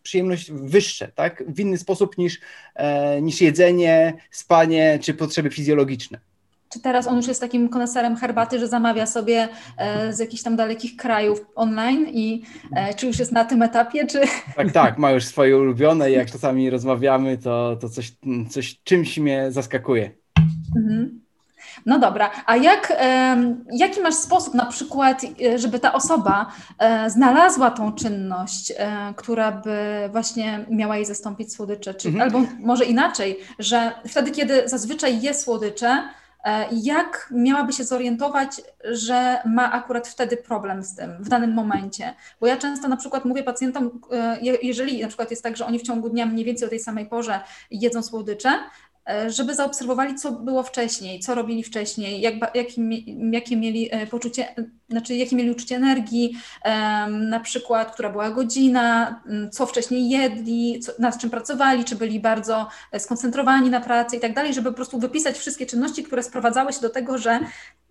[0.03, 1.44] przyjemność wyższe, tak?
[1.49, 2.40] w inny sposób niż,
[2.75, 6.34] e, niż jedzenie, spanie czy potrzeby fizjologiczne.
[6.74, 10.56] Czy teraz on już jest takim koneserem herbaty, że zamawia sobie e, z jakichś tam
[10.56, 12.42] dalekich krajów online i
[12.76, 14.20] e, czy już jest na tym etapie, czy...
[14.56, 18.12] Tak, tak, ma już swoje ulubione i jak czasami rozmawiamy, to, to coś,
[18.50, 20.10] coś czymś mnie zaskakuje.
[20.76, 21.20] Mhm.
[21.87, 23.37] No dobra, a jak, e,
[23.72, 25.22] jaki masz sposób na przykład,
[25.56, 26.46] żeby ta osoba
[27.06, 28.72] znalazła tą czynność,
[29.16, 29.76] która by
[30.12, 32.22] właśnie miała jej zastąpić słodycze, czy, mhm.
[32.22, 36.02] albo może inaczej, że wtedy, kiedy zazwyczaj je słodycze,
[36.72, 42.14] jak miałaby się zorientować, że ma akurat wtedy problem z tym w danym momencie?
[42.40, 45.78] Bo ja często na przykład mówię pacjentom, e, jeżeli na przykład jest tak, że oni
[45.78, 48.59] w ciągu dnia mniej więcej o tej samej porze jedzą słodycze,
[48.93, 48.93] E,
[49.27, 52.83] żeby zaobserwowali, co było wcześniej, co robili wcześniej, jak, jakie,
[53.33, 54.55] jakie mieli e, poczucie,
[54.88, 56.37] znaczy jakie mieli uczucie energii,
[57.11, 62.69] na przykład, która była godzina, co wcześniej jedli, co, nad czym pracowali, czy byli bardzo
[62.93, 66.73] e, skoncentrowani na pracy i tak dalej, żeby po prostu wypisać wszystkie czynności, które sprowadzały
[66.73, 67.40] się do tego, że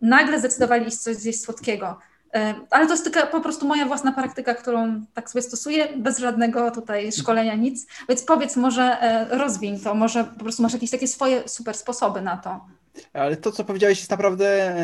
[0.02, 1.98] nagle zdecydowali iść coś zjeść słodkiego.
[2.70, 6.72] Ale to jest tylko po prostu moja własna praktyka, którą tak sobie stosuję, bez żadnego
[6.72, 7.88] tutaj szkolenia, nic.
[8.10, 12.22] Więc powiedz, może e, rozwiń to, może po prostu masz jakieś takie swoje super sposoby
[12.22, 12.66] na to.
[13.14, 14.76] Ale to, co powiedziałeś, jest naprawdę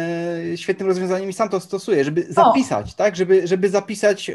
[0.54, 2.96] e, świetnym rozwiązaniem i sam to stosuję, żeby zapisać, o.
[2.98, 3.16] tak?
[3.16, 4.32] Żeby, żeby zapisać,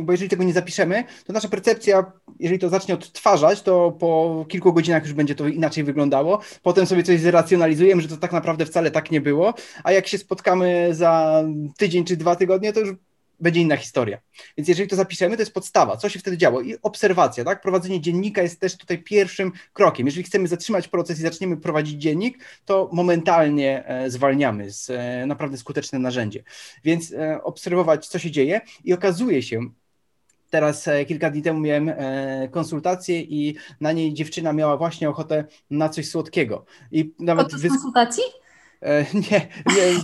[0.00, 4.72] bo jeżeli tego nie zapiszemy, to nasza percepcja, jeżeli to zacznie odtwarzać, to po kilku
[4.72, 6.40] godzinach już będzie to inaczej wyglądało.
[6.62, 9.54] Potem sobie coś zracjonalizujemy, że to tak naprawdę wcale tak nie było,
[9.84, 11.42] a jak się spotkamy za
[11.76, 12.90] tydzień czy dwa tygodnie, to już
[13.40, 14.18] będzie inna historia.
[14.56, 16.60] Więc jeżeli to zapiszemy, to jest podstawa, co się wtedy działo.
[16.60, 17.60] I obserwacja, tak?
[17.60, 20.06] Prowadzenie dziennika jest też tutaj pierwszym krokiem.
[20.06, 25.56] Jeżeli chcemy zatrzymać proces i zaczniemy prowadzić dziennik, to momentalnie e, zwalniamy z e, naprawdę
[25.56, 26.42] skuteczne narzędzie.
[26.84, 29.60] Więc e, obserwować, co się dzieje i okazuje się,
[30.50, 31.92] teraz kilka dni temu miałem
[32.50, 36.64] konsultację i na niej dziewczyna miała właśnie ochotę na coś słodkiego.
[36.92, 38.22] I nawet Podczas konsultacji?
[39.30, 40.00] nie, nie,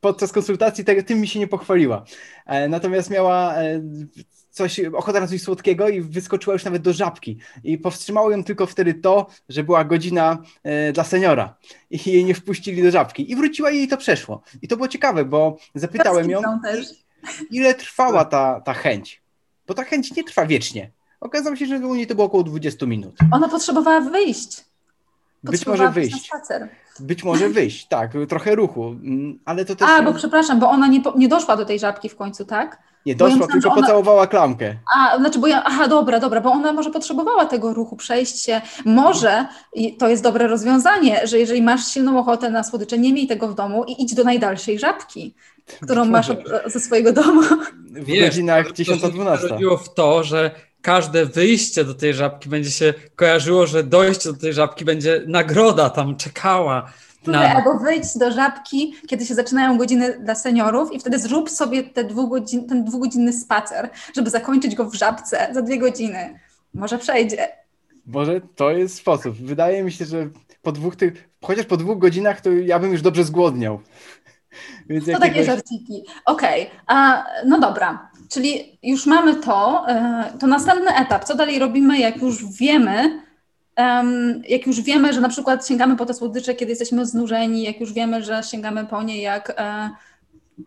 [0.00, 2.04] podczas konsultacji tego, tym mi się nie pochwaliła.
[2.68, 3.54] Natomiast miała
[4.50, 7.38] coś, ochotę na coś słodkiego i wyskoczyła już nawet do żabki.
[7.64, 10.38] I powstrzymało ją tylko wtedy to, że była godzina
[10.92, 11.56] dla seniora
[11.90, 13.32] i jej nie wpuścili do żabki.
[13.32, 14.42] I wróciła i jej to przeszło.
[14.62, 16.42] I to było ciekawe, bo zapytałem ją,
[17.50, 19.22] ile trwała ta, ta chęć
[19.70, 20.90] bo ta chęć nie trwa wiecznie.
[21.20, 23.14] Okazało się, że u niej to było około 20 minut.
[23.32, 24.64] Ona potrzebowała wyjść.
[25.42, 26.30] Być może wyjść.
[27.00, 29.88] Być może wyjść, tak, trochę ruchu, mm, ale to też...
[29.90, 32.78] A, bo przepraszam, bo ona nie, nie doszła do tej żabki w końcu, tak?
[33.06, 33.80] Nie doszła, ja myślałam, tylko ona...
[33.80, 34.74] pocałowała klamkę.
[34.96, 38.60] A, znaczy, bo ja, aha, dobra, dobra, bo ona może potrzebowała tego ruchu, przejść się.
[38.84, 43.26] Może i to jest dobre rozwiązanie, że jeżeli masz silną ochotę na słodycze, nie miej
[43.26, 45.34] tego w domu i idź do najdalszej żabki
[45.82, 46.30] którą masz
[46.66, 47.42] ze swojego domu.
[47.90, 49.48] W Wiesz, godzinach 10-12.
[49.48, 50.50] Chodziło w to, że
[50.82, 55.90] każde wyjście do tej żabki będzie się kojarzyło, że dojście do tej żabki będzie nagroda
[55.90, 56.92] tam czekała.
[57.26, 57.54] Na...
[57.54, 62.04] Albo wyjść do żabki, kiedy się zaczynają godziny dla seniorów i wtedy zrób sobie te
[62.04, 66.40] dwugodzin, ten dwugodzinny spacer, żeby zakończyć go w żabce za dwie godziny.
[66.74, 67.48] Może przejdzie.
[68.06, 69.36] Może to jest sposób.
[69.36, 70.28] Wydaje mi się, że
[70.62, 73.80] po dwóch tych, chociaż po dwóch godzinach to ja bym już dobrze zgłodniał.
[74.88, 75.28] Więc to jakiegoś...
[75.30, 76.04] takie żarciki.
[76.24, 77.22] Okej, okay.
[77.46, 81.24] no dobra, czyli już mamy to, e, to następny etap.
[81.24, 83.20] Co dalej robimy, jak już wiemy,
[84.48, 87.92] jak już wiemy, że na przykład sięgamy po te słodycze, kiedy jesteśmy znużeni, jak już
[87.92, 89.90] wiemy, że sięgamy po nie, jak e,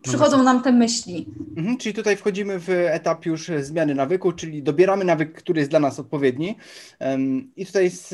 [0.02, 1.26] przychodzą nam te myśli.
[1.56, 5.80] Mhm, czyli tutaj wchodzimy w etap już zmiany nawyku, czyli dobieramy nawyk, który jest dla
[5.80, 6.56] nas odpowiedni.
[7.56, 8.08] I tutaj z,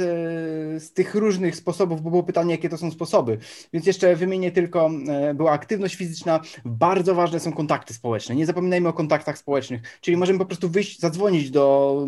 [0.83, 3.38] z, tych różnych sposobów, bo było pytanie, jakie to są sposoby.
[3.73, 8.35] Więc jeszcze wymienię tylko, e, była aktywność fizyczna, bardzo ważne są kontakty społeczne.
[8.35, 12.07] Nie zapominajmy o kontaktach społecznych, czyli możemy po prostu wyjść, zadzwonić do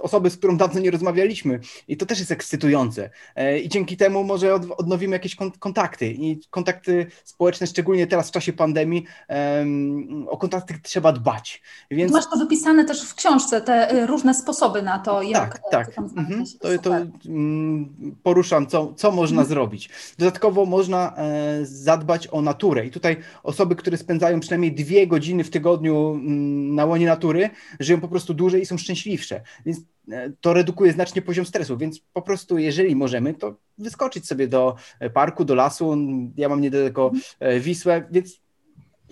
[0.00, 1.60] osoby, z którą dawno nie rozmawialiśmy.
[1.88, 3.10] I to też jest ekscytujące.
[3.36, 6.10] E, I dzięki temu może odnowimy jakieś kontakty.
[6.10, 8.97] I kontakty społeczne, szczególnie teraz w czasie pandemii,
[9.28, 11.62] um, o kontakty trzeba dbać.
[11.90, 12.12] Więc...
[12.12, 15.98] Masz to wypisane też w książce, te y, różne sposoby na to, jak tak, tak.
[15.98, 16.44] Mhm.
[16.60, 19.48] To, to um, poruszam, co, co można mhm.
[19.48, 19.90] zrobić.
[20.18, 25.50] Dodatkowo można e, zadbać o naturę i tutaj osoby, które spędzają przynajmniej dwie godziny w
[25.50, 29.40] tygodniu m, na łonie natury, żyją po prostu dłużej i są szczęśliwsze.
[29.66, 29.78] Więc
[30.10, 34.76] e, to redukuje znacznie poziom stresu, więc po prostu jeżeli możemy, to wyskoczyć sobie do
[35.14, 35.96] parku, do lasu.
[36.36, 37.22] Ja mam niedaleko mhm.
[37.40, 38.40] e, Wisłę, więc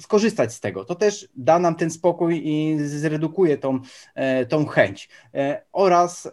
[0.00, 0.84] skorzystać z tego.
[0.84, 3.80] To też da nam ten spokój i zredukuje tą,
[4.14, 5.08] e, tą chęć.
[5.34, 6.30] E, oraz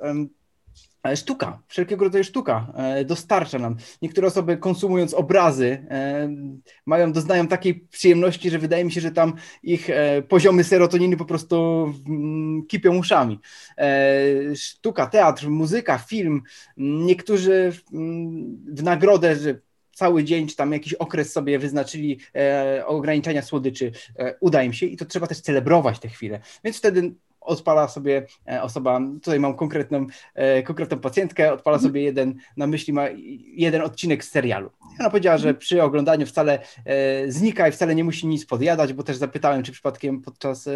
[1.15, 3.75] sztuka, wszelkiego rodzaju sztuka e, dostarcza nam.
[4.01, 5.85] Niektóre osoby konsumując obrazy
[6.85, 9.89] mają, doznają takiej przyjemności, że wydaje mi się, że tam ich
[10.29, 13.39] poziomy serotoniny po prostu mm, kipią uszami.
[14.55, 16.41] Sztuka, teatr, muzyka, film.
[16.77, 17.73] Niektórzy
[18.67, 19.59] w nagrodę, że
[19.93, 24.85] cały dzień, czy tam jakiś okres sobie wyznaczyli e, ograniczenia słodyczy, e, uda im się
[24.85, 26.39] i to trzeba też celebrować te chwile.
[26.63, 27.13] Więc wtedy
[27.45, 31.89] odpala sobie e, osoba, tutaj mam konkretną, e, konkretną pacjentkę, odpala mhm.
[31.89, 33.03] sobie jeden, na myśli ma
[33.43, 34.69] jeden odcinek z serialu.
[34.99, 39.03] Ona powiedziała, że przy oglądaniu wcale e, znika i wcale nie musi nic podjadać, bo
[39.03, 40.69] też zapytałem, czy przypadkiem podczas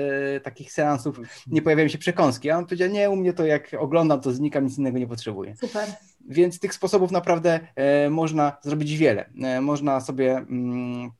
[0.43, 2.49] takich seansów nie pojawiają się przekąski.
[2.49, 5.55] A on powiedział, nie, u mnie to jak oglądam, to znika, nic innego nie potrzebuję.
[5.55, 5.89] Super.
[6.29, 7.59] Więc tych sposobów naprawdę
[8.09, 9.29] można zrobić wiele.
[9.61, 11.11] Można sobie mm,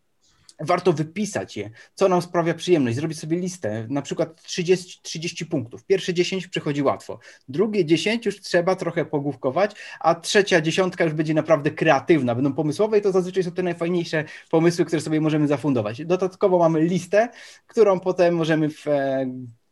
[0.59, 5.85] warto wypisać je, co nam sprawia przyjemność, zrobić sobie listę, na przykład 30, 30 punktów.
[5.85, 11.33] Pierwsze 10 przychodzi łatwo, drugie 10 już trzeba trochę pogłówkować, a trzecia dziesiątka już będzie
[11.33, 16.05] naprawdę kreatywna, będą pomysłowe i to zazwyczaj są te najfajniejsze pomysły, które sobie możemy zafundować.
[16.05, 17.29] Dodatkowo mamy listę,
[17.67, 19.25] którą potem możemy w e,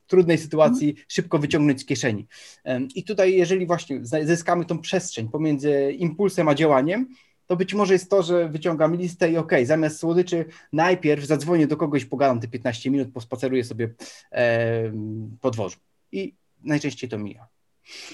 [0.08, 2.28] trudnej sytuacji szybko wyciągnąć z kieszeni.
[2.96, 7.08] I tutaj, jeżeli właśnie zyskamy tą przestrzeń pomiędzy impulsem a działaniem,
[7.48, 11.78] to być może jest to, że wyciągam listę i ok, zamiast słodyczy najpierw zadzwonię do
[11.78, 13.94] kogoś, pogadam te 15 minut, pospaceruję sobie
[14.32, 14.92] e,
[15.42, 15.78] po dworzu.
[16.12, 17.48] I najczęściej to mija.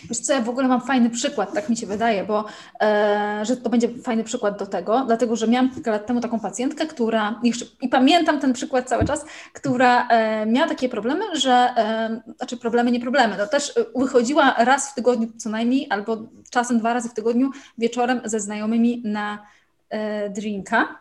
[0.09, 2.45] Wiesz co, ja w ogóle mam fajny przykład, tak mi się wydaje, bo
[2.81, 6.39] e, że to będzie fajny przykład do tego, dlatego że miałam kilka lat temu taką
[6.39, 11.51] pacjentkę, która, jeszcze, i pamiętam ten przykład cały czas, która e, miała takie problemy, że,
[11.51, 16.17] e, znaczy problemy, nie problemy, no też wychodziła raz w tygodniu co najmniej, albo
[16.49, 19.45] czasem dwa razy w tygodniu wieczorem ze znajomymi na
[19.89, 21.00] e, drinka,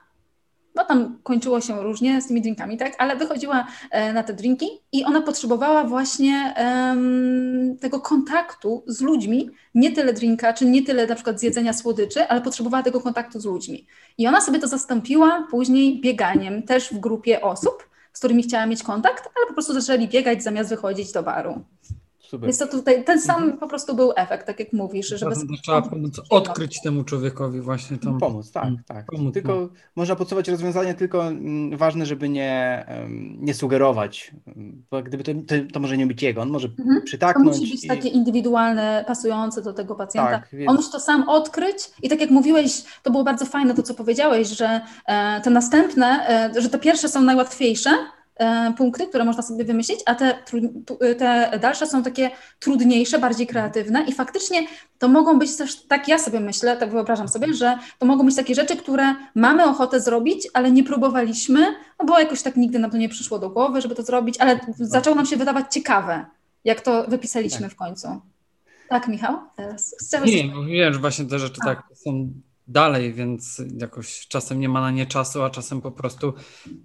[0.74, 4.66] no tam kończyło się różnie z tymi drinkami, tak, ale wychodziła e, na te drinki
[4.92, 11.06] i ona potrzebowała właśnie um, tego kontaktu z ludźmi, nie tyle drinka, czy nie tyle
[11.06, 13.86] na przykład zjedzenia słodyczy, ale potrzebowała tego kontaktu z ludźmi.
[14.18, 18.82] I ona sobie to zastąpiła później bieganiem też w grupie osób, z którymi chciała mieć
[18.82, 21.64] kontakt, ale po prostu zaczęli biegać zamiast wychodzić do baru.
[22.30, 22.46] Super.
[22.46, 23.58] Więc to tutaj ten sam mhm.
[23.58, 25.34] po prostu był efekt, tak jak mówisz, żeby...
[25.62, 28.18] Trzeba pomóc odkryć temu człowiekowi właśnie tą...
[28.18, 29.06] Pomóc, tak, mm, tak.
[29.06, 29.68] Pomóc, tylko no.
[29.96, 32.86] można podsuwać rozwiązanie, tylko mm, ważne, żeby nie,
[33.38, 34.34] nie sugerować,
[34.90, 37.02] bo gdyby to, to, to może nie być jego, on może mhm.
[37.02, 37.56] przytaknąć.
[37.56, 37.88] To musi być i...
[37.88, 40.30] takie indywidualne, pasujące do tego pacjenta.
[40.30, 40.70] Tak, więc...
[40.70, 43.94] On musi to sam odkryć i tak jak mówiłeś, to było bardzo fajne to, co
[43.94, 47.90] powiedziałeś, że e, te następne, e, że te pierwsze są najłatwiejsze,
[48.76, 50.38] punkty, które można sobie wymyślić, a te,
[51.18, 54.66] te dalsze są takie trudniejsze, bardziej kreatywne i faktycznie
[54.98, 58.36] to mogą być też, tak ja sobie myślę, tak wyobrażam sobie, że to mogą być
[58.36, 61.60] takie rzeczy, które mamy ochotę zrobić, ale nie próbowaliśmy,
[61.98, 64.60] no bo jakoś tak nigdy nam to nie przyszło do głowy, żeby to zrobić, ale
[64.78, 66.26] zaczęło nam się wydawać ciekawe,
[66.64, 67.72] jak to wypisaliśmy tak.
[67.72, 68.08] w końcu.
[68.88, 69.36] Tak, Michał?
[69.56, 69.94] Teraz
[70.26, 71.64] nie, nie, wiem, że właśnie te rzeczy a.
[71.64, 72.32] tak są
[72.68, 76.34] dalej, więc jakoś czasem nie ma na nie czasu, a czasem po prostu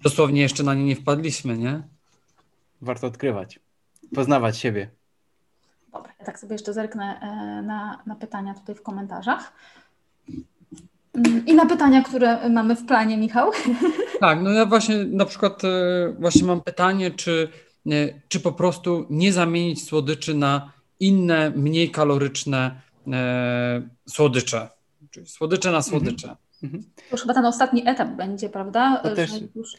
[0.04, 1.84] dosłownie jeszcze na nie nie wpadliśmy, nie?
[2.82, 3.60] Warto odkrywać,
[4.16, 4.90] poznawać siebie.
[5.94, 9.54] Dobra, ja tak sobie jeszcze zerknę e, na, na pytania tutaj w komentarzach.
[11.14, 13.52] Mm, I na pytania, które mamy w planie, Michał.
[14.20, 17.50] Tak, no ja właśnie na przykład e, właśnie mam pytanie, czy,
[17.92, 17.92] e,
[18.28, 22.82] czy po prostu nie zamienić słodyczy na inne, mniej kaloryczne
[24.10, 24.70] słodycze.
[25.16, 26.36] Czyli słodycze na słodycze.
[26.64, 26.84] Mhm.
[26.84, 29.00] To już chyba ten ostatni etap będzie, prawda?
[29.04, 29.74] To też, już...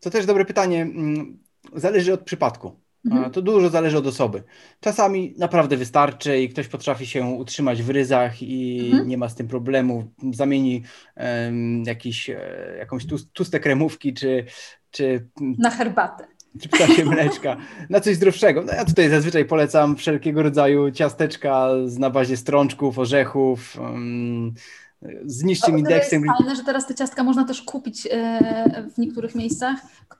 [0.00, 0.82] to też dobre pytanie.
[0.82, 1.38] Mm,
[1.74, 2.80] zależy od przypadku.
[3.06, 3.30] Mhm.
[3.30, 4.42] To dużo zależy od osoby.
[4.80, 9.08] Czasami naprawdę wystarczy i ktoś potrafi się utrzymać w ryzach i mhm.
[9.08, 10.12] nie ma z tym problemu.
[10.32, 10.82] Zamieni
[11.16, 14.44] um, jakiś, e, jakąś tłuste kremówki czy,
[14.90, 15.28] czy.
[15.40, 17.56] Na herbatę czy ptasie mleczka,
[17.90, 18.62] na coś zdrowszego.
[18.62, 24.54] No ja tutaj zazwyczaj polecam wszelkiego rodzaju ciasteczka na bazie strączków, orzechów, um,
[25.24, 26.24] z niższym indeksem.
[26.24, 29.78] Jest fajne, że teraz te ciastka można też kupić e, w niektórych miejscach.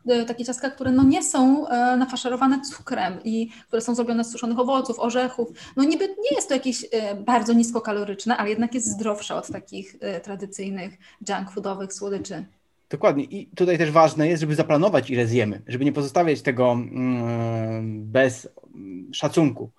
[0.09, 4.33] E, takie ciastka, które no nie są e, nafaszerowane cukrem i które są zrobione z
[4.33, 5.49] suszonych owoców, orzechów.
[5.77, 6.87] No niby nie jest to jakieś
[7.27, 12.45] bardzo niskokaloryczne, ale jednak jest zdrowsza od takich tradycyjnych junk foodowych słodyczy.
[12.91, 13.25] Dokładnie.
[13.25, 18.49] I tutaj też ważne jest, żeby zaplanować, ile zjemy, żeby nie pozostawiać tego mm, bez
[19.13, 19.71] szacunku.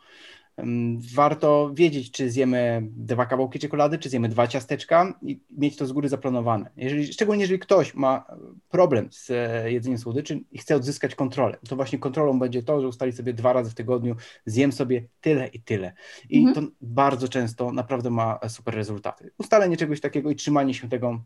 [0.58, 5.86] Mm, warto wiedzieć, czy zjemy dwa kawałki czekolady, czy zjemy dwa ciasteczka i mieć to
[5.86, 6.70] z góry zaplanowane.
[6.78, 8.26] Jeżeli, szczególnie jeżeli ktoś ma
[8.70, 12.88] problem z e, jedzeniem słodyczy i chce odzyskać kontrolę, to właśnie kontrolą będzie to, że
[12.88, 14.15] ustali sobie dwa razy w tygodniu,
[14.46, 15.93] zjem sobie tyle i tyle.
[16.30, 16.56] I mhm.
[16.56, 19.32] to bardzo często naprawdę ma super rezultaty.
[19.38, 21.22] Ustalenie czegoś takiego i trzymanie się tego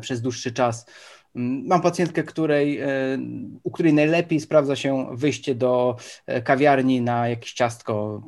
[0.00, 0.86] przez dłuższy czas.
[1.36, 2.88] Mm, mam pacjentkę, której, e,
[3.62, 8.22] u której najlepiej sprawdza się wyjście do e, kawiarni na jakieś ciastko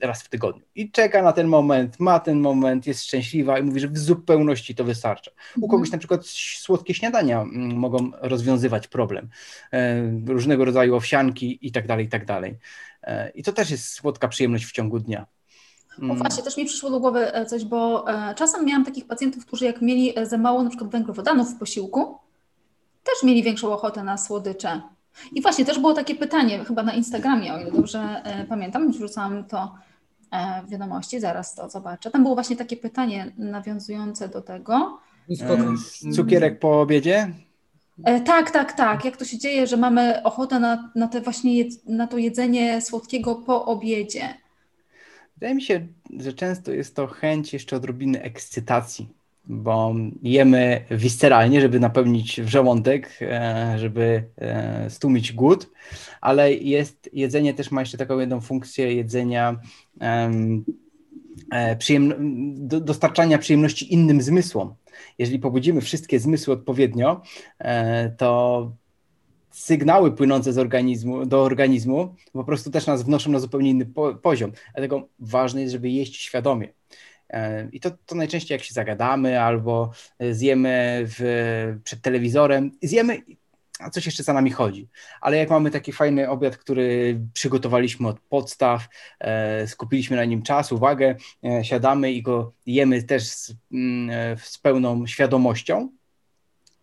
[0.00, 0.62] raz w tygodniu.
[0.74, 4.74] I czeka na ten moment, ma ten moment, jest szczęśliwa i mówi, że w zupełności
[4.74, 5.30] to wystarcza.
[5.30, 5.70] U mhm.
[5.70, 9.28] kogoś na przykład słodkie śniadania mm, mogą rozwiązywać problem.
[10.26, 12.58] Różnego rodzaju owsianki i tak dalej, i tak dalej.
[13.34, 15.26] I to też jest słodka przyjemność w ciągu dnia.
[16.10, 19.46] O właśnie, też mi przyszło do głowy e, coś, bo e, czasem miałam takich pacjentów,
[19.46, 22.18] którzy jak mieli e, za mało na przykład węglowodanów w posiłku,
[23.04, 24.82] też mieli większą ochotę na słodycze.
[25.32, 29.74] I właśnie też było takie pytanie, chyba na Instagramie, o ile dobrze pamiętam, wrzucałam to
[30.66, 32.10] w wiadomości, zaraz to zobaczę.
[32.10, 34.98] Tam było właśnie takie pytanie nawiązujące do tego.
[36.16, 37.32] Cukierek po obiedzie?
[38.24, 39.04] Tak, tak, tak.
[39.04, 43.34] Jak to się dzieje, że mamy ochotę na, na te właśnie na to jedzenie słodkiego
[43.34, 44.34] po obiedzie?
[45.36, 45.86] Wydaje mi się,
[46.18, 49.08] że często jest to chęć jeszcze odrobiny ekscytacji,
[49.44, 55.70] bo jemy visceralnie, żeby napełnić żołądek, e, żeby e, stłumić głód,
[56.20, 59.60] ale jest, jedzenie też ma jeszcze taką jedną funkcję jedzenia
[60.00, 62.14] e, przyjemno,
[62.80, 64.74] dostarczania przyjemności innym zmysłom.
[65.18, 67.22] Jeżeli pobudzimy wszystkie zmysły odpowiednio,
[68.16, 68.72] to
[69.56, 74.14] sygnały płynące z organizmu, do organizmu po prostu też nas wnoszą na zupełnie inny po,
[74.14, 74.52] poziom.
[74.74, 76.68] Dlatego ważne jest, żeby jeść świadomie.
[77.30, 79.90] E, I to, to najczęściej jak się zagadamy albo
[80.30, 83.22] zjemy w, przed telewizorem, zjemy,
[83.78, 84.88] a coś jeszcze za nami chodzi.
[85.20, 88.88] Ale jak mamy taki fajny obiad, który przygotowaliśmy od podstaw,
[89.20, 94.58] e, skupiliśmy na nim czas, uwagę, e, siadamy i go jemy też z, mm, z
[94.58, 95.88] pełną świadomością,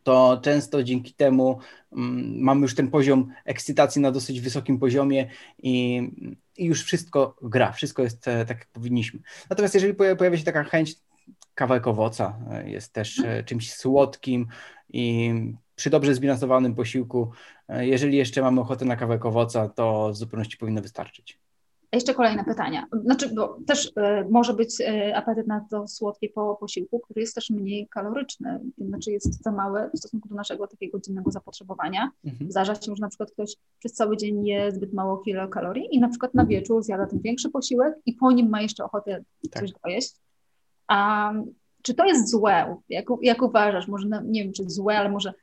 [0.04, 1.60] to często dzięki temu
[1.92, 5.30] mm, mamy już ten poziom ekscytacji na dosyć wysokim poziomie
[5.64, 6.02] i,
[6.58, 9.20] i już wszystko gra, wszystko jest e, tak, jak powinniśmy.
[9.50, 10.96] Natomiast jeżeli pojawia się taka chęć,
[11.56, 14.48] kawałek owoca e, jest też e, czymś słodkim
[14.90, 15.34] i
[15.76, 17.32] przy dobrze zbilansowanym posiłku,
[17.70, 21.43] jeżeli jeszcze mamy ochotę na kawałek owoca, to w zupełności powinno wystarczyć.
[21.96, 22.86] Jeszcze kolejne pytania.
[23.04, 23.92] Znaczy, bo też y,
[24.30, 29.12] może być y, apetyt na to słodkie po posiłku, który jest też mniej kaloryczny, znaczy
[29.12, 32.12] jest za mały w stosunku do naszego takiego dziennego zapotrzebowania.
[32.26, 32.52] Mhm.
[32.52, 36.10] Zdarza się, że na przykład ktoś przez cały dzień je zbyt mało kilokalorii i na
[36.10, 39.64] przykład na wieczór zjada ten większy posiłek i po nim ma jeszcze ochotę tak.
[39.64, 40.16] coś dojeść.
[40.88, 41.32] A
[41.82, 42.76] czy to jest złe?
[42.90, 43.88] Jak, jak uważasz?
[43.88, 45.34] Może, nie wiem, czy złe, ale może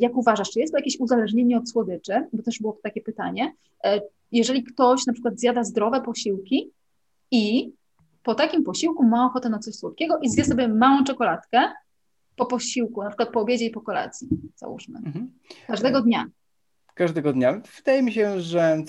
[0.00, 2.26] jak uważasz, czy jest to jakieś uzależnienie od słodyczy?
[2.32, 3.52] Bo też było takie pytanie.
[3.84, 4.00] E,
[4.32, 6.70] jeżeli ktoś na przykład zjada zdrowe posiłki
[7.30, 7.72] i
[8.22, 11.72] po takim posiłku ma ochotę na coś słodkiego i zje sobie małą czekoladkę
[12.36, 14.98] po posiłku, na przykład po obiedzie i po kolacji, załóżmy.
[14.98, 15.32] Mhm.
[15.66, 16.26] Każdego dnia.
[16.94, 17.60] Każdego dnia.
[17.76, 18.82] Wydaje mi się, że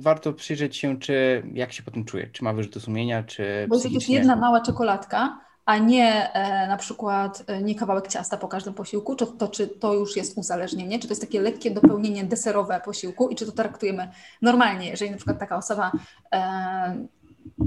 [0.00, 3.66] warto przyjrzeć się, czy jak się potem czuje, czy ma wyrzuty sumienia, czy.
[3.68, 8.48] Bo jest jedna mała czekoladka, a nie e, na przykład e, nie kawałek ciasta po
[8.48, 12.24] każdym posiłku, czy to, czy to już jest uzależnienie, czy to jest takie lekkie dopełnienie
[12.24, 14.08] deserowe posiłku i czy to traktujemy
[14.42, 15.92] normalnie, jeżeli na przykład taka osoba
[16.32, 17.06] e,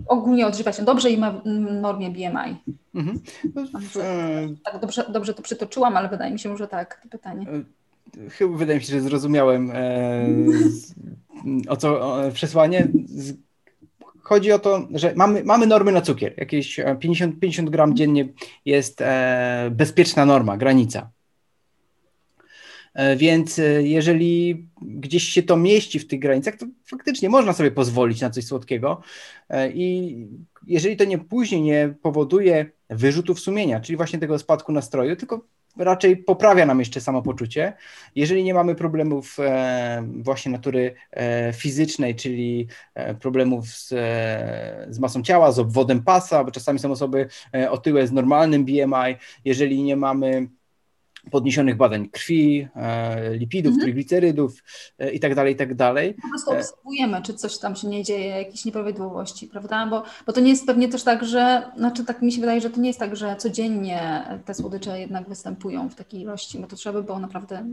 [0.08, 1.45] ogólnie odżywa się dobrze i ma w
[1.82, 2.76] normie BMI.
[2.95, 3.20] Mhm.
[4.64, 7.47] Tak dobrze, dobrze to przytoczyłam, ale wydaje mi się, że tak, to pytanie.
[8.26, 10.28] E, chyba wydaje mi się, że zrozumiałem e,
[11.70, 12.88] o co o, przesłanie.
[14.30, 16.34] Chodzi o to, że mamy, mamy normy na cukier.
[16.38, 18.28] Jakieś 50, 50 gram dziennie
[18.66, 21.12] jest e, bezpieczna norma, granica.
[22.94, 27.72] E, więc e, jeżeli gdzieś się to mieści w tych granicach, to faktycznie można sobie
[27.72, 29.02] pozwolić na coś słodkiego.
[29.50, 30.16] E, I
[30.68, 35.46] jeżeli to nie później nie powoduje wyrzutów sumienia, czyli właśnie tego spadku nastroju, tylko
[35.78, 37.74] raczej poprawia nam jeszcze samopoczucie.
[38.16, 43.88] Jeżeli nie mamy problemów e, właśnie natury e, fizycznej, czyli e, problemów z,
[44.90, 47.28] z, masą ciała, z obwodem pasa, bo czasami są osoby
[47.70, 49.16] otyłe z normalnym BMI,
[49.46, 50.48] jeżeli nie mamy
[51.30, 53.86] podniesionych badań krwi, e, lipidów, mhm.
[53.86, 54.64] triglicerydów
[55.00, 56.14] e, i tak dalej, i tak dalej.
[56.14, 59.88] Po prostu obserwujemy, czy coś tam się nie dzieje, jakieś nieprawidłowości, prawda?
[59.88, 62.70] Bo, bo to nie jest pewnie też tak, że, znaczy tak mi się wydaje, że
[62.70, 66.76] to nie jest tak, że codziennie te słodycze jednak występują w takiej ilości, bo to
[66.76, 67.66] trzeba by było naprawdę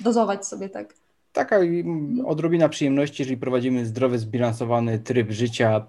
[0.00, 0.94] dozować sobie tak.
[1.32, 1.60] Taka
[2.24, 5.86] odrobina przyjemności, jeżeli prowadzimy zdrowy, zbilansowany tryb życia,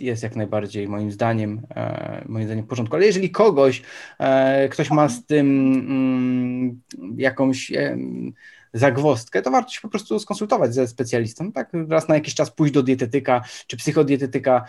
[0.00, 2.96] jest jak najbardziej moim zdaniem, e, moim zdaniem w porządku.
[2.96, 3.82] Ale jeżeli kogoś,
[4.18, 6.80] e, ktoś ma z tym mm,
[7.16, 7.96] jakąś e,
[8.72, 11.70] zagwostkę, to warto się po prostu skonsultować ze specjalistą, tak?
[11.88, 14.64] Raz na jakiś czas pójść do dietetyka czy psychodietetyka,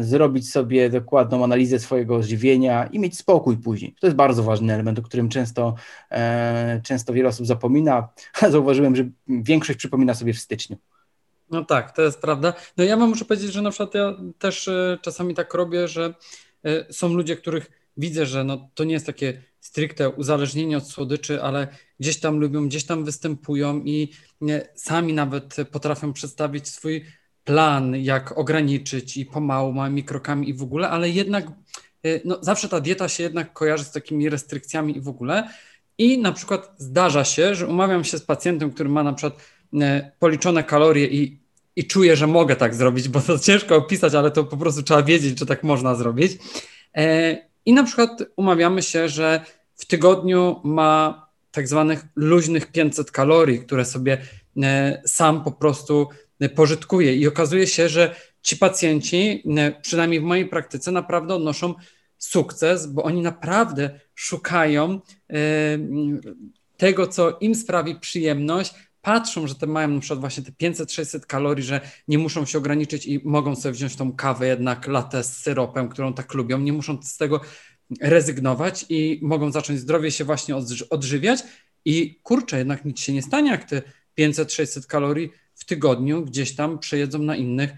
[0.00, 3.94] zrobić sobie dokładną analizę swojego żywienia i mieć spokój później.
[4.00, 5.74] To jest bardzo ważny element, o którym często,
[6.82, 8.08] często wiele osób zapomina.
[8.50, 10.76] Zauważyłem, że większość przypomina sobie w styczniu.
[11.54, 12.52] No tak, to jest prawda.
[12.76, 16.14] No ja wam muszę powiedzieć, że na przykład ja też y, czasami tak robię, że
[16.66, 21.42] y, są ludzie, których widzę, że no, to nie jest takie stricte uzależnienie od słodyczy,
[21.42, 21.68] ale
[22.00, 27.04] gdzieś tam lubią, gdzieś tam występują i nie, sami nawet potrafią przedstawić swój
[27.44, 31.46] plan, jak ograniczyć i pomału, małymi krokami i w ogóle, ale jednak
[32.24, 35.48] no, zawsze ta dieta się jednak kojarzy z takimi restrykcjami i w ogóle.
[35.98, 39.40] I na przykład zdarza się, że umawiam się z pacjentem, który ma na przykład
[40.18, 41.43] policzone kalorie i
[41.76, 45.02] i czuję, że mogę tak zrobić, bo to ciężko opisać, ale to po prostu trzeba
[45.02, 46.32] wiedzieć, że tak można zrobić.
[46.94, 49.44] E, I na przykład umawiamy się, że
[49.74, 54.18] w tygodniu ma tak zwanych luźnych 500 kalorii, które sobie
[54.62, 56.08] e, sam po prostu
[56.40, 57.14] e, pożytkuje.
[57.14, 59.44] I okazuje się, że ci pacjenci,
[59.82, 61.74] przynajmniej w mojej praktyce, naprawdę odnoszą
[62.18, 65.00] sukces, bo oni naprawdę szukają
[66.76, 68.74] tego, co im sprawi przyjemność,
[69.04, 73.06] patrzą, że te mają na przykład właśnie te 500-600 kalorii, że nie muszą się ograniczyć
[73.06, 77.02] i mogą sobie wziąć tą kawę jednak latę z syropem, którą tak lubią, nie muszą
[77.02, 77.40] z tego
[78.00, 80.56] rezygnować i mogą zacząć zdrowie się właśnie
[80.90, 81.42] odżywiać
[81.84, 83.82] i kurczę, jednak nic się nie stanie, jak te
[84.18, 87.70] 500-600 kalorii w tygodniu gdzieś tam przejedzą na innych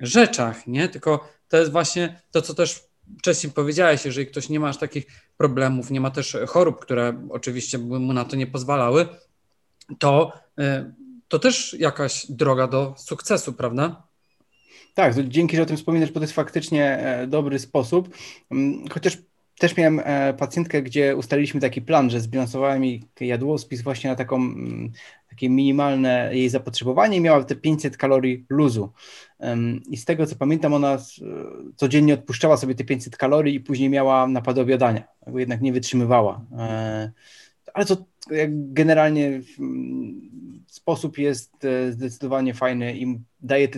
[0.00, 0.88] rzeczach, nie?
[0.88, 2.80] Tylko to jest właśnie to, co też
[3.18, 5.06] wcześniej powiedziałeś, jeżeli ktoś nie ma aż takich
[5.36, 9.06] problemów, nie ma też chorób, które oczywiście by mu na to nie pozwalały,
[9.98, 10.92] to, e,
[11.28, 14.02] to też jakaś droga do sukcesu, prawda?
[14.94, 18.16] Tak, dzięki, że o tym wspominasz, bo to jest faktycznie e, dobry sposób.
[18.50, 19.18] Mm, chociaż
[19.58, 24.36] też miałem e, pacjentkę, gdzie ustaliliśmy taki plan, że zbilansowałem jej jadłospis właśnie na taką,
[24.36, 24.92] mm,
[25.30, 28.92] takie minimalne jej zapotrzebowanie i miała te 500 kalorii luzu.
[29.90, 30.98] I z tego co pamiętam, ona
[31.76, 36.40] codziennie odpuszczała sobie te 500 kalorii i później miała napady obiadania, bo jednak nie wytrzymywała.
[37.78, 37.96] Ale to
[38.50, 39.40] generalnie
[40.66, 43.68] sposób jest e, zdecydowanie fajny i daje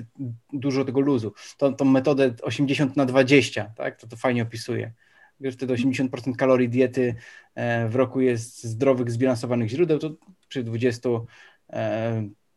[0.53, 1.33] dużo tego luzu.
[1.59, 4.93] Tą, tą metodę 80 na 20, tak, to to fajnie opisuje.
[5.41, 7.15] Wiesz, wtedy 80% kalorii diety
[7.55, 10.11] e, w roku jest zdrowych, zbilansowanych źródeł, to
[10.49, 11.09] przy 20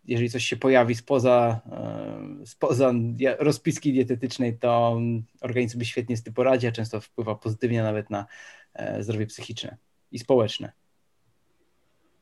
[0.05, 2.93] jeżeli coś się pojawi spoza, e, spoza
[3.39, 4.99] rozpiski dietetycznej, to
[5.41, 8.25] organizm sobie świetnie z tym poradzi, a często wpływa pozytywnie nawet na
[8.73, 9.77] e, zdrowie psychiczne
[10.11, 10.82] i społeczne.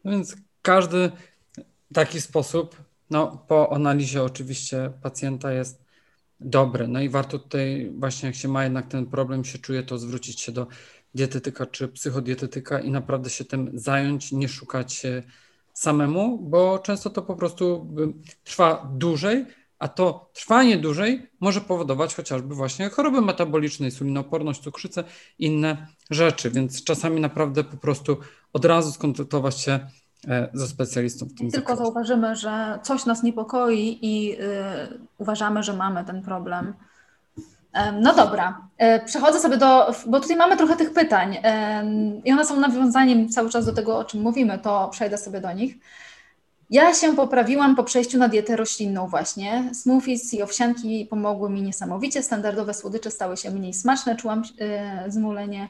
[0.03, 1.11] No więc każdy
[1.93, 2.75] taki sposób,
[3.09, 5.81] no po analizie oczywiście pacjenta jest
[6.39, 6.87] dobry.
[6.87, 10.41] No i warto tutaj właśnie jak się ma jednak ten problem, się czuje, to zwrócić
[10.41, 10.67] się do
[11.15, 15.01] dietetyka czy psychodietetyka i naprawdę się tym zająć, nie szukać
[15.73, 17.95] samemu, bo często to po prostu
[18.43, 19.45] trwa dłużej,
[19.79, 25.03] a to trwanie dłużej może powodować chociażby właśnie choroby metaboliczne, insulinoporność, cukrzycę,
[25.39, 28.17] inne rzeczy, więc czasami naprawdę po prostu
[28.53, 29.79] od razu skontaktować się
[30.27, 31.83] e, ze specjalistą w tym Tylko zakresie.
[31.83, 34.37] zauważymy, że coś nas niepokoi i yy,
[35.17, 36.73] uważamy, że mamy ten problem
[38.01, 41.37] no dobra, e, przechodzę sobie do, bo tutaj mamy trochę tych pytań
[42.25, 45.53] i one są nawiązaniem cały czas do tego, o czym mówimy, to przejdę sobie do
[45.53, 45.75] nich.
[46.69, 49.69] Ja się poprawiłam po przejściu na dietę roślinną właśnie.
[49.73, 52.23] Smoothies i owsianki pomogły mi niesamowicie.
[52.23, 55.67] Standardowe słodycze stały się mniej smaczne, czułam e, zmulenie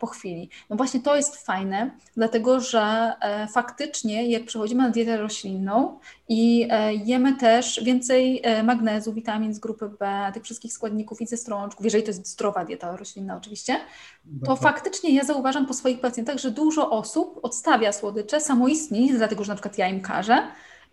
[0.00, 0.48] po chwili.
[0.70, 5.98] No właśnie to jest fajne, dlatego że e, faktycznie jak przechodzimy na dietę roślinną
[6.28, 11.36] i e, jemy też więcej magnezu, witamin z grupy B, tych wszystkich składników i ze
[11.36, 13.76] strączków, jeżeli to jest zdrowa dieta roślinna oczywiście,
[14.44, 19.44] to faktycznie ja zauważam po swoich pacjentach, że dużo osób odstawia słodycze samoistnie, nie dlatego,
[19.44, 20.42] że na przykład ja im każę,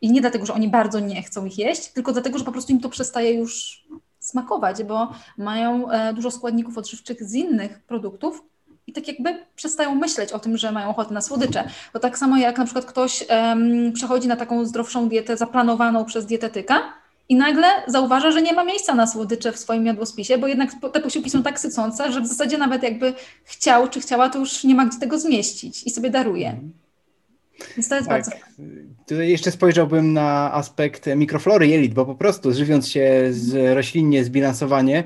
[0.01, 2.72] i nie dlatego, że oni bardzo nie chcą ich jeść, tylko dlatego, że po prostu
[2.72, 3.84] im to przestaje już
[4.19, 8.43] smakować, bo mają dużo składników odżywczych z innych produktów,
[8.88, 11.63] i tak jakby przestają myśleć o tym, że mają ochotę na słodycze.
[11.93, 16.25] To tak samo jak na przykład ktoś um, przechodzi na taką zdrowszą dietę zaplanowaną przez
[16.25, 16.93] dietetyka
[17.29, 20.99] i nagle zauważa, że nie ma miejsca na słodycze w swoim jadłospisie, bo jednak te
[20.99, 23.13] posiłki są tak sycące, że w zasadzie nawet jakby
[23.43, 26.57] chciał czy chciała, to już nie ma gdzie tego zmieścić i sobie daruje.
[27.78, 28.18] Więc to jest tak.
[28.18, 28.32] bardzo
[29.07, 35.03] Tutaj jeszcze spojrzałbym na aspekt mikroflory jelit, bo po prostu żywiąc się z roślinnie zbilansowanie,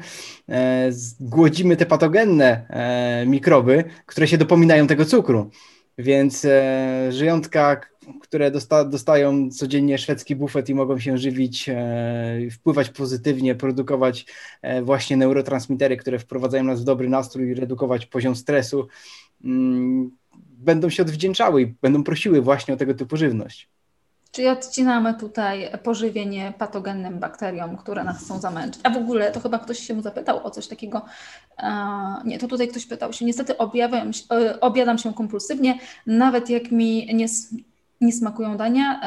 [0.49, 0.89] e,
[1.19, 5.49] głodzimy te patogenne e, mikroby, które się dopominają tego cukru.
[5.97, 7.81] Więc e, żyjątka,
[8.21, 14.25] które dosta, dostają codziennie szwedzki bufet i mogą się żywić, e, wpływać pozytywnie, produkować
[14.61, 18.87] e, właśnie neurotransmitery, które wprowadzają nas w dobry nastrój, redukować poziom stresu.
[19.43, 20.11] Mm,
[20.65, 23.69] będą się odwdzięczały i będą prosiły właśnie o tego typu żywność.
[24.31, 28.81] Czyli odcinamy tutaj pożywienie patogennym bakteriom, które nas chcą zamęczyć.
[28.83, 31.05] A w ogóle to chyba ktoś się mu zapytał o coś takiego.
[32.25, 33.25] nie, to tutaj ktoś pytał się.
[33.25, 37.25] Niestety objawiam, e, objadam się kompulsywnie, nawet jak mi nie,
[38.01, 38.99] nie smakują dania,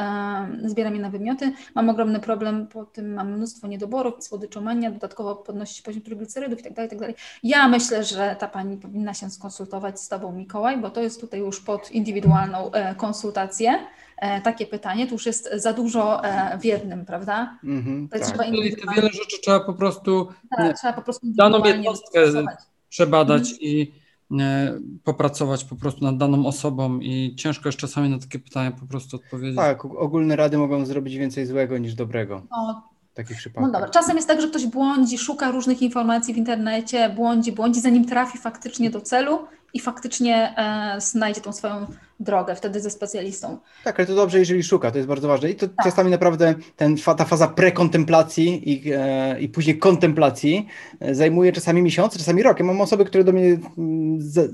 [0.65, 1.51] e, zbieram je na wymioty.
[1.75, 6.91] Mam ogromny problem, po tym mam mnóstwo niedoborów, słodyczomania, dodatkowo podnosić poziom triglicerydów itd., tak
[6.91, 7.07] itd.
[7.07, 11.21] Tak ja myślę, że ta pani powinna się skonsultować z Tobą, Mikołaj, bo to jest
[11.21, 13.79] tutaj już pod indywidualną e, konsultację.
[14.17, 16.21] E, takie pytanie, to już jest za dużo
[16.59, 17.59] w jednym, prawda?
[17.63, 18.21] Mm-hmm, tak.
[18.21, 19.01] trzeba indywidualnie...
[19.01, 20.27] Wiele rzeczy trzeba po prostu,
[20.57, 22.19] tak, trzeba po prostu daną jednostkę
[22.89, 23.57] przebadać mm-hmm.
[23.61, 23.98] i
[25.03, 29.17] popracować po prostu nad daną osobą i ciężko jest czasami na takie pytania po prostu
[29.17, 29.57] odpowiedzieć.
[29.57, 32.41] Tak, ogólne rady mogą zrobić więcej złego niż dobrego.
[32.51, 32.89] No,
[33.23, 33.71] takich przypadkach.
[33.71, 37.81] No dobra, czasem jest tak, że ktoś błądzi, szuka różnych informacji w internecie, błądzi, błądzi,
[37.81, 39.39] zanim trafi faktycznie do celu
[39.73, 41.85] i faktycznie e, znajdzie tą swoją
[42.19, 43.57] drogę wtedy ze specjalistą.
[43.83, 45.49] Tak, ale to dobrze, jeżeli szuka, to jest bardzo ważne.
[45.49, 45.75] I to tak.
[45.83, 50.67] czasami naprawdę ten, ta faza prekontemplacji i, e, i później kontemplacji
[50.99, 52.59] e, zajmuje czasami miesiące, czasami rok.
[52.59, 54.51] Ja mam osoby, które do mnie mm, z,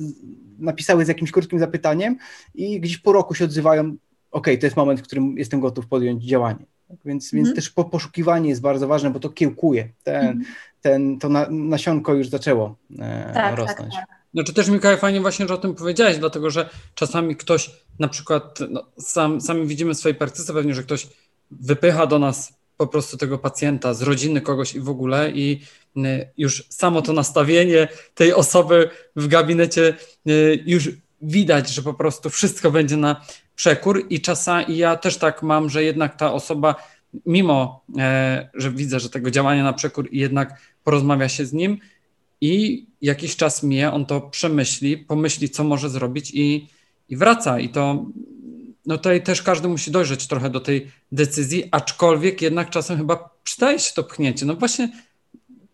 [0.59, 2.18] napisały z jakimś krótkim zapytaniem
[2.55, 3.95] i gdzieś po roku się odzywają,
[4.32, 6.66] ok, to jest moment, w którym jestem gotów podjąć działanie.
[6.89, 7.55] Więc, więc mhm.
[7.55, 9.89] też po, poszukiwanie jest bardzo ważne, bo to kiełkuje.
[10.03, 10.43] Ten, mm.
[10.82, 13.95] ten, to na, nasionko już zaczęło e, tak, rosnąć.
[13.95, 14.24] Tak, tak.
[14.36, 18.59] Znaczy też Mikołaj fajnie właśnie, że o tym powiedziałeś, dlatego że czasami ktoś na przykład,
[18.69, 21.07] no, sam, sami widzimy w swojej praktyce pewnie, że ktoś
[21.51, 25.61] wypycha do nas po prostu tego pacjenta z rodziny kogoś i w ogóle i
[25.97, 29.93] y, już samo to nastawienie tej osoby w gabinecie
[30.29, 30.89] y, już
[31.21, 33.25] widać, że po prostu wszystko będzie na
[33.55, 34.05] przekór.
[34.09, 36.75] I czasami ja też tak mam, że jednak ta osoba
[37.25, 41.77] mimo, e, że widzę, że tego działania na przekór i jednak porozmawia się z nim,
[42.41, 46.67] i jakiś czas mija, on to przemyśli, pomyśli, co może zrobić i,
[47.09, 47.59] i wraca.
[47.59, 48.05] I to
[48.86, 53.79] no tutaj też każdy musi dojrzeć trochę do tej decyzji, aczkolwiek jednak czasem chyba przydaje
[53.79, 54.45] się to pchnięcie.
[54.45, 54.89] No właśnie,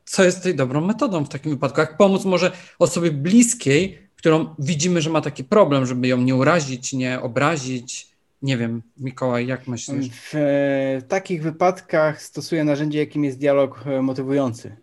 [0.05, 1.79] co jest tutaj dobrą metodą w takim wypadku?
[1.79, 6.93] Jak pomóc może osobie bliskiej, którą widzimy, że ma taki problem, żeby ją nie urazić,
[6.93, 8.11] nie obrazić.
[8.41, 10.07] Nie wiem, Mikołaj, jak myślisz?
[10.09, 14.75] W, takich wypadkach stosuję narzędzie, jakim jest dialog motywujący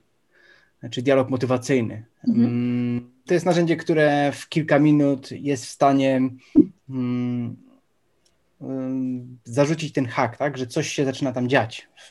[0.91, 2.05] czy dialog motywacyjny.
[2.29, 2.47] Mhm.
[2.47, 6.21] Mm, to jest narzędzie, które w kilka minut jest w stanie
[6.91, 7.57] mm,
[9.45, 11.89] zarzucić ten hak, tak, że coś się zaczyna tam dziać.
[11.97, 12.11] W,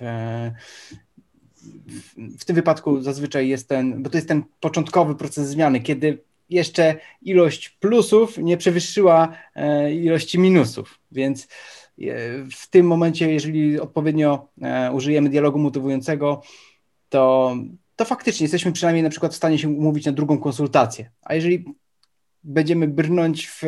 [1.88, 6.24] w, w tym wypadku zazwyczaj jest ten, bo to jest ten początkowy proces zmiany, kiedy
[6.50, 11.48] jeszcze ilość plusów nie przewyższyła e, ilości minusów, więc
[12.52, 16.42] w tym momencie, jeżeli odpowiednio e, użyjemy dialogu motywującego,
[17.10, 17.56] to,
[17.98, 21.10] to faktycznie jesteśmy przynajmniej na przykład w stanie się umówić na drugą konsultację.
[21.22, 21.66] A jeżeli
[22.44, 23.62] będziemy brnąć w,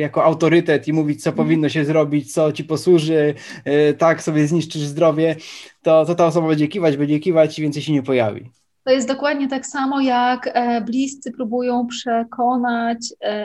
[0.00, 1.46] jako autorytet i mówić, co mhm.
[1.46, 5.36] powinno się zrobić, co ci posłuży, e, tak sobie zniszczysz zdrowie,
[5.82, 8.50] to, to ta osoba będzie kiwać, będzie kiwać i więcej się nie pojawi.
[8.84, 12.98] To jest dokładnie tak samo, jak e, bliscy próbują przekonać,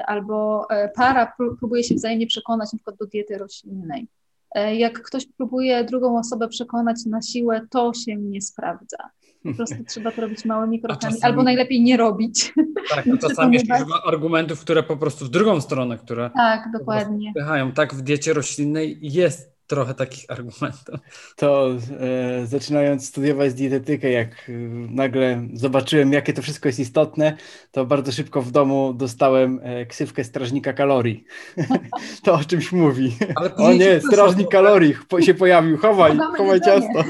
[0.05, 4.07] albo para próbuje się wzajemnie przekonać na przykład do diety roślinnej.
[4.55, 8.97] E, jak ktoś próbuje drugą osobę przekonać na siłę, to się nie sprawdza.
[9.43, 12.53] Po prostu trzeba to robić małymi krokami, czasami, albo najlepiej nie robić.
[12.89, 17.33] Tak, to czasami jeszcze używa argumentów, które po prostu w drugą stronę, które tak, dokładnie.
[17.35, 17.71] Pychają.
[17.71, 20.99] Tak, w diecie roślinnej jest trochę takich argumentów.
[21.35, 21.69] To
[21.99, 24.51] e, zaczynając studiować dietetykę, jak e,
[24.89, 27.37] nagle zobaczyłem, jakie to wszystko jest istotne,
[27.71, 31.23] to bardzo szybko w domu dostałem e, ksywkę strażnika kalorii.
[32.23, 33.15] to o czymś mówi.
[33.55, 37.03] o nie, strażnik kalorii się pojawił, chowaj, chowaj ciasto.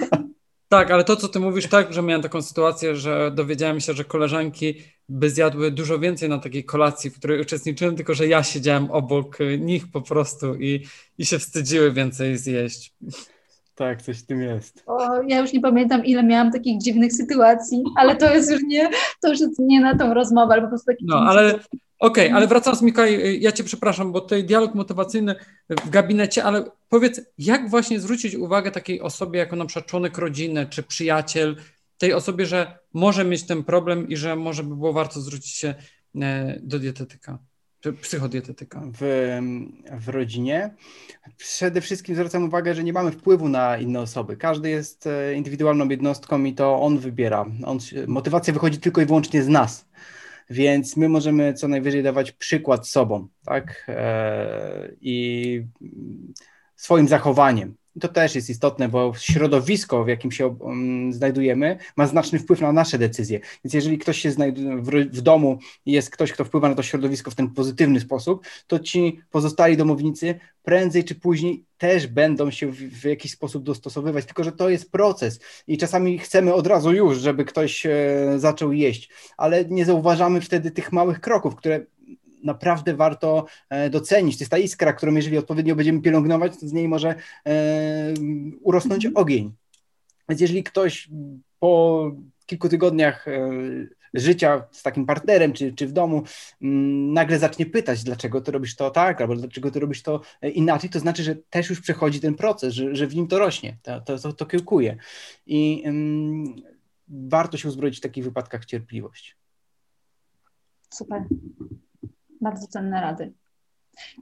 [0.70, 4.04] Tak, ale to, co ty mówisz, tak, że miałem taką sytuację, że dowiedziałem się, że
[4.04, 4.76] koleżanki
[5.10, 9.38] by zjadły dużo więcej na takiej kolacji, w której uczestniczyłem, tylko że ja siedziałem obok
[9.60, 10.88] nich po prostu i,
[11.18, 12.94] i się wstydziły więcej zjeść.
[13.76, 14.84] Tak, coś w tym jest.
[14.88, 18.90] O, ja już nie pamiętam, ile miałam takich dziwnych sytuacji, ale to jest już nie,
[19.22, 21.06] to już nie na tą rozmowę, ale po prostu taki.
[21.08, 21.60] No, ale
[22.00, 25.36] Okej, okay, ale wracając Mikołaj, ja Cię przepraszam, bo tutaj dialog motywacyjny
[25.86, 30.68] w gabinecie, ale powiedz, jak właśnie zwrócić uwagę takiej osobie, jako na przykład członek rodziny
[30.70, 31.56] czy przyjaciel,
[31.98, 35.76] tej osobie, że może mieć ten problem i że może by było warto zwrócić się
[36.16, 37.40] e, do dietetyka,
[37.80, 38.82] czy psychodietetyka?
[39.00, 39.32] W,
[40.00, 40.76] w rodzinie
[41.38, 44.38] przede wszystkim zwracam uwagę, że nie mamy wpływu na inne osoby.
[44.38, 47.46] Każdy jest e, indywidualną jednostką i to on wybiera.
[47.66, 49.88] On, motywacja wychodzi tylko i wyłącznie z nas
[50.50, 53.86] więc my możemy co najwyżej dawać przykład sobą, tak?
[53.90, 55.66] E, I
[56.76, 57.76] swoim zachowaniem.
[58.02, 62.72] To też jest istotne, bo środowisko, w jakim się um, znajdujemy, ma znaczny wpływ na
[62.72, 63.40] nasze decyzje.
[63.64, 66.84] Więc jeżeli ktoś się znajduje w, w, domu i jest ktoś, kto wpływa na to
[66.84, 72.72] środowisko w ten pozytywny sposób, to ci pozostali domownicy prędzej czy później też będą się
[72.72, 76.94] w, w jakiś sposób dostosowywać, tylko że to jest proces i czasami chcemy od razu
[76.94, 77.92] już, żeby ktoś e,
[78.36, 81.86] zaczął jeść, ale nie zauważamy wtedy tych małych kroków, które
[82.48, 84.38] naprawdę warto e, docenić.
[84.38, 87.16] To jest ta iskra, którą jeżeli odpowiednio będziemy pielęgnować, to z niej może
[87.48, 88.14] e,
[88.62, 89.24] urosnąć mhm.
[89.24, 89.54] ogień.
[90.30, 91.10] Więc jeżeli ktoś
[91.60, 92.12] po
[92.46, 93.50] kilku tygodniach e,
[94.14, 96.24] życia z takim partnerem czy, czy w domu
[96.62, 100.90] mm, nagle zacznie pytać, dlaczego ty robisz to tak, albo dlaczego ty robisz to inaczej,
[100.90, 104.02] to znaczy, że też już przechodzi ten proces, że, że w nim to rośnie, to,
[104.02, 104.98] to, to, to kiełkuje.
[105.46, 106.56] I um,
[107.08, 109.38] warto się uzbroić w takich wypadkach cierpliwość.
[110.90, 111.24] Super.
[112.42, 113.34] Bardzo cenne rady.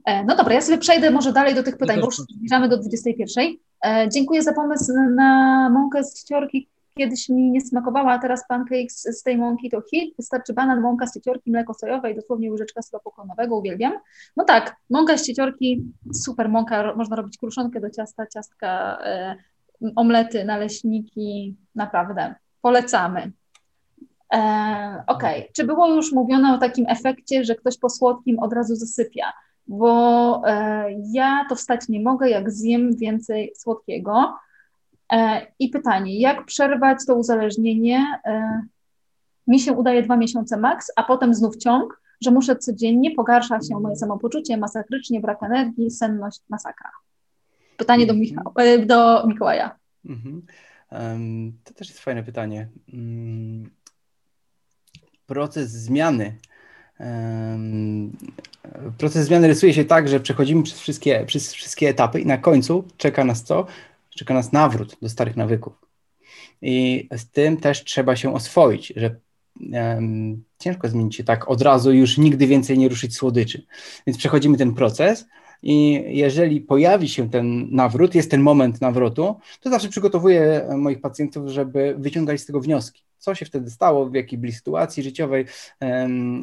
[0.04, 2.78] E, no dobra, ja sobie przejdę może dalej do tych pytań, bo już zbliżamy do
[2.78, 3.56] 21.
[3.86, 6.68] E, dziękuję za pomysł na mąkę z cieciorki.
[6.98, 10.14] Kiedyś mi nie smakowała, a teraz pancakes z tej mąki to hit.
[10.16, 13.12] Wystarczy banan, mąka z cieciorki, mleko sojowe i dosłownie łyżeczka syropu
[13.50, 13.92] uwielbiam.
[14.36, 19.36] No tak, mąka z cieciorki, super mąka, można robić kruszonkę do ciasta, ciastka, e,
[19.96, 23.32] omlety, naleśniki, naprawdę polecamy.
[24.36, 25.52] E, Okej, okay.
[25.52, 29.32] czy było już mówione o takim efekcie, że ktoś po słodkim od razu zasypia?
[29.66, 34.34] Bo e, ja to wstać nie mogę, jak zjem więcej słodkiego.
[35.12, 38.20] E, I pytanie, jak przerwać to uzależnienie?
[38.24, 38.62] E,
[39.46, 43.80] mi się udaje dwa miesiące maks, a potem znów ciąg, że muszę codziennie, pogarsza się
[43.80, 46.90] moje samopoczucie, masakrycznie, brak energii, senność, masakra.
[47.76, 49.78] Pytanie do, Michał, e, do Mikołaja.
[50.04, 50.42] Mhm.
[50.92, 52.68] Um, to też jest fajne pytanie.
[52.92, 53.70] Um,
[55.26, 56.36] proces zmiany.
[58.98, 62.84] Proces zmiany rysuje się tak, że przechodzimy przez wszystkie, przez wszystkie etapy i na końcu
[62.96, 63.66] czeka nas co?
[64.10, 65.72] Czeka nas nawrót do starych nawyków.
[66.62, 69.16] I z tym też trzeba się oswoić, że
[70.58, 73.66] ciężko zmienić się tak od razu już nigdy więcej nie ruszyć słodyczy.
[74.06, 75.26] Więc przechodzimy ten proces
[75.62, 81.48] i jeżeli pojawi się ten nawrót, jest ten moment nawrotu, to zawsze przygotowuję moich pacjentów,
[81.48, 85.44] żeby wyciągać z tego wnioski co się wtedy stało, w jakiej byli sytuacji życiowej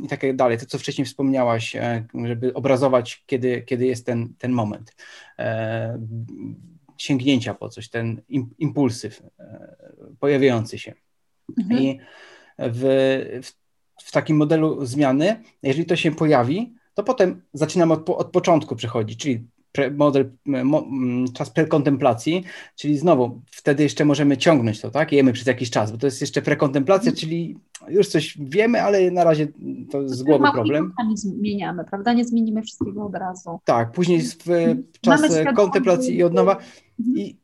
[0.04, 0.58] i tak dalej.
[0.58, 4.96] To, co wcześniej wspomniałaś, e, żeby obrazować, kiedy, kiedy jest ten, ten moment
[5.40, 6.00] e,
[6.98, 8.22] sięgnięcia po coś, ten
[8.58, 9.76] impulsy e,
[10.20, 10.94] pojawiający się.
[11.60, 11.82] Mhm.
[11.82, 12.00] I
[12.60, 12.82] w,
[13.44, 13.52] w,
[14.06, 19.20] w, takim modelu zmiany, jeżeli to się pojawi, to potem zaczynamy od, od początku przechodzić,
[19.20, 19.48] czyli
[19.92, 20.88] model, mo,
[21.34, 22.44] czas prekontemplacji,
[22.76, 25.12] czyli znowu wtedy jeszcze możemy ciągnąć to, tak?
[25.12, 27.20] Jemy przez jakiś czas, bo to jest jeszcze prekontemplacja, mhm.
[27.20, 27.58] czyli
[27.88, 29.48] już coś wiemy, ale na razie
[29.92, 30.94] to z głowy problem.
[31.14, 32.14] zmieniamy, prawda?
[32.14, 33.60] Nie zmienimy wszystkiego od razu.
[33.66, 35.22] Tak, później w czas
[35.56, 36.58] kontemplacji i od nowa
[37.00, 37.18] mhm.
[37.18, 37.38] i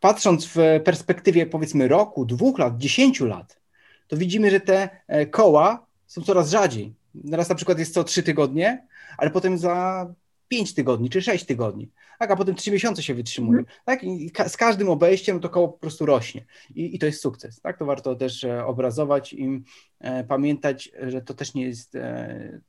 [0.00, 3.60] patrząc w perspektywie powiedzmy roku, dwóch lat, dziesięciu lat,
[4.08, 6.94] to widzimy, że te e, koła są coraz rzadziej.
[7.30, 8.86] Raz na przykład jest co trzy tygodnie,
[9.18, 10.06] ale potem za
[10.52, 11.90] pięć tygodni czy sześć tygodni.
[12.18, 13.58] Tak, a potem trzy miesiące się wytrzymuje.
[13.58, 13.70] Mm.
[13.84, 16.44] Tak, i ka z każdym obejściem to koło po prostu rośnie.
[16.74, 17.60] I, I, to jest sukces.
[17.60, 19.62] Tak, to warto też e, obrazować i
[20.00, 22.60] e, pamiętać, że to też nie jest, e,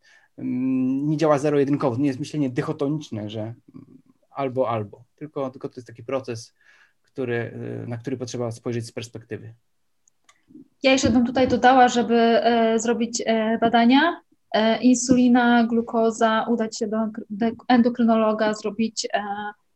[1.07, 3.53] nie działa zero-jedynkowo, nie jest myślenie dychotoniczne, że
[4.31, 5.03] albo, albo.
[5.15, 6.53] Tylko, tylko to jest taki proces,
[7.01, 7.36] który,
[7.84, 9.53] e, na który potrzeba spojrzeć z perspektywy.
[10.84, 13.23] Ja jeszcze bym tutaj dodała, żeby e, zrobić
[13.61, 14.22] badania.
[14.53, 16.97] E, insulina, glukoza, udać się do
[17.67, 19.23] endokrynologa, zrobić e,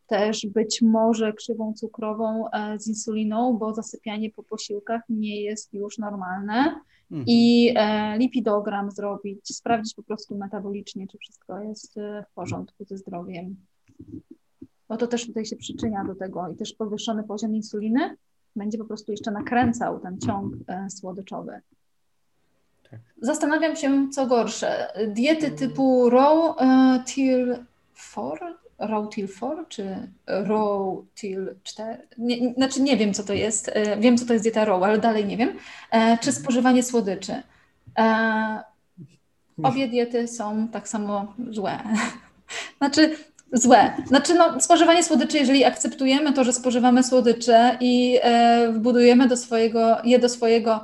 [0.07, 5.97] też być może krzywą cukrową e, z insuliną, bo zasypianie po posiłkach nie jest już
[5.97, 6.82] normalne.
[7.11, 7.23] Mhm.
[7.28, 7.73] I
[8.17, 11.95] lipidogram zrobić, sprawdzić po prostu metabolicznie, czy wszystko jest
[12.32, 13.55] w porządku ze zdrowiem.
[14.89, 18.17] Bo to też tutaj się przyczynia do tego i też podwyższony poziom insuliny
[18.55, 20.55] będzie po prostu jeszcze nakręcał ten ciąg
[20.89, 21.61] słodyczowy.
[22.92, 23.00] Tak.
[23.22, 24.88] Zastanawiam się, co gorsze.
[25.08, 27.58] Diety typu Raw uh, Till
[27.96, 28.40] 4,
[28.80, 32.08] Raw Till 4 czy Raw Till 4?
[32.18, 33.70] Nie, znaczy nie wiem, co to jest.
[33.74, 35.54] E, wiem, co to jest dieta Raw, ale dalej nie wiem.
[36.22, 37.34] Czy spożywanie słodyczy.
[39.64, 41.80] Obie diety są tak samo złe.
[42.78, 43.16] Znaczy,
[43.54, 43.94] złe.
[44.06, 49.98] Znaczy, no, spożywanie słodyczy, jeżeli akceptujemy to, że spożywamy słodycze i e, wbudujemy do swojego,
[50.04, 50.84] je do swojego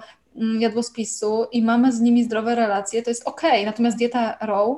[0.59, 3.41] jadłospisu i mamy z nimi zdrowe relacje, to jest ok.
[3.65, 4.77] Natomiast dieta raw,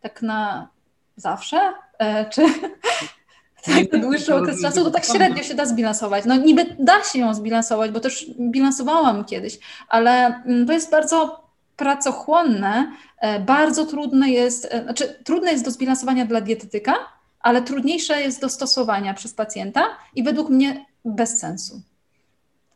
[0.00, 0.68] tak na
[1.16, 2.42] zawsze, e, czy
[3.64, 6.24] tak na dłuższy okres czasu, to tak średnio się da zbilansować.
[6.24, 11.46] No niby da się ją zbilansować, bo też bilansowałam kiedyś, ale mm, to jest bardzo
[11.76, 16.94] pracochłonne, e, bardzo trudne jest, e, znaczy trudne jest do zbilansowania dla dietetyka,
[17.40, 19.84] ale trudniejsze jest do stosowania przez pacjenta
[20.14, 21.82] i według mnie bez sensu.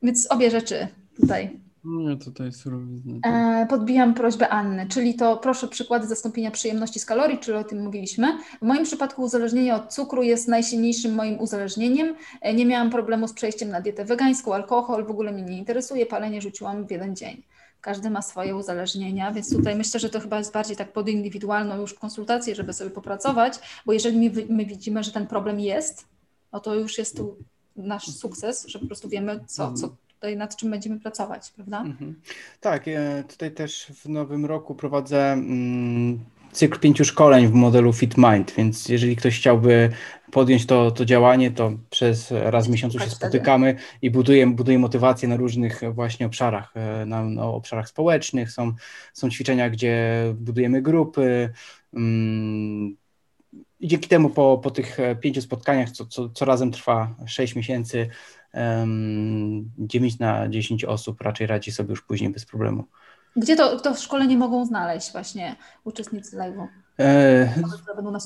[0.02, 0.88] Więc obie rzeczy
[1.20, 1.60] tutaj.
[1.84, 3.14] No tutaj surowizna.
[3.24, 7.82] E, podbijam prośbę Anny, czyli to proszę przykłady zastąpienia przyjemności z kalorii, czyli o tym
[7.84, 8.38] mówiliśmy.
[8.62, 12.14] W moim przypadku uzależnienie od cukru jest najsilniejszym moim uzależnieniem.
[12.40, 16.06] E, nie miałam problemu z przejściem na dietę wegańską, alkohol w ogóle mnie nie interesuje,
[16.06, 17.42] palenie rzuciłam w jeden dzień
[17.80, 21.80] każdy ma swoje uzależnienia, więc tutaj myślę, że to chyba jest bardziej tak pod indywidualną
[21.80, 23.54] już konsultację, żeby sobie popracować,
[23.86, 26.06] bo jeżeli my, my widzimy, że ten problem jest,
[26.52, 27.36] no to już jest tu
[27.76, 31.80] nasz sukces, że po prostu wiemy, co, co tutaj nad czym będziemy pracować, prawda?
[31.80, 32.20] Mhm.
[32.60, 32.84] Tak,
[33.28, 36.18] tutaj też w nowym roku prowadzę mm,
[36.52, 39.90] cykl pięciu szkoleń w modelu Fit Mind, więc jeżeli ktoś chciałby
[40.30, 45.28] podjąć to, to działanie, to przez raz w miesiącu się spotykamy i budujemy, budujemy motywację
[45.28, 48.72] na różnych właśnie obszarach, e, na, na obszarach społecznych, są,
[49.12, 51.50] są ćwiczenia, gdzie budujemy grupy,
[51.94, 52.96] mm,
[53.80, 58.08] i dzięki temu po, po tych pięciu spotkaniach, co, co, co razem trwa 6 miesięcy,
[58.54, 62.84] um, 9 na 10 osób raczej radzi sobie już później bez problemu.
[63.36, 66.66] Gdzie to, to szkolenie mogą znaleźć właśnie uczestnicy live'u?
[66.98, 67.54] E,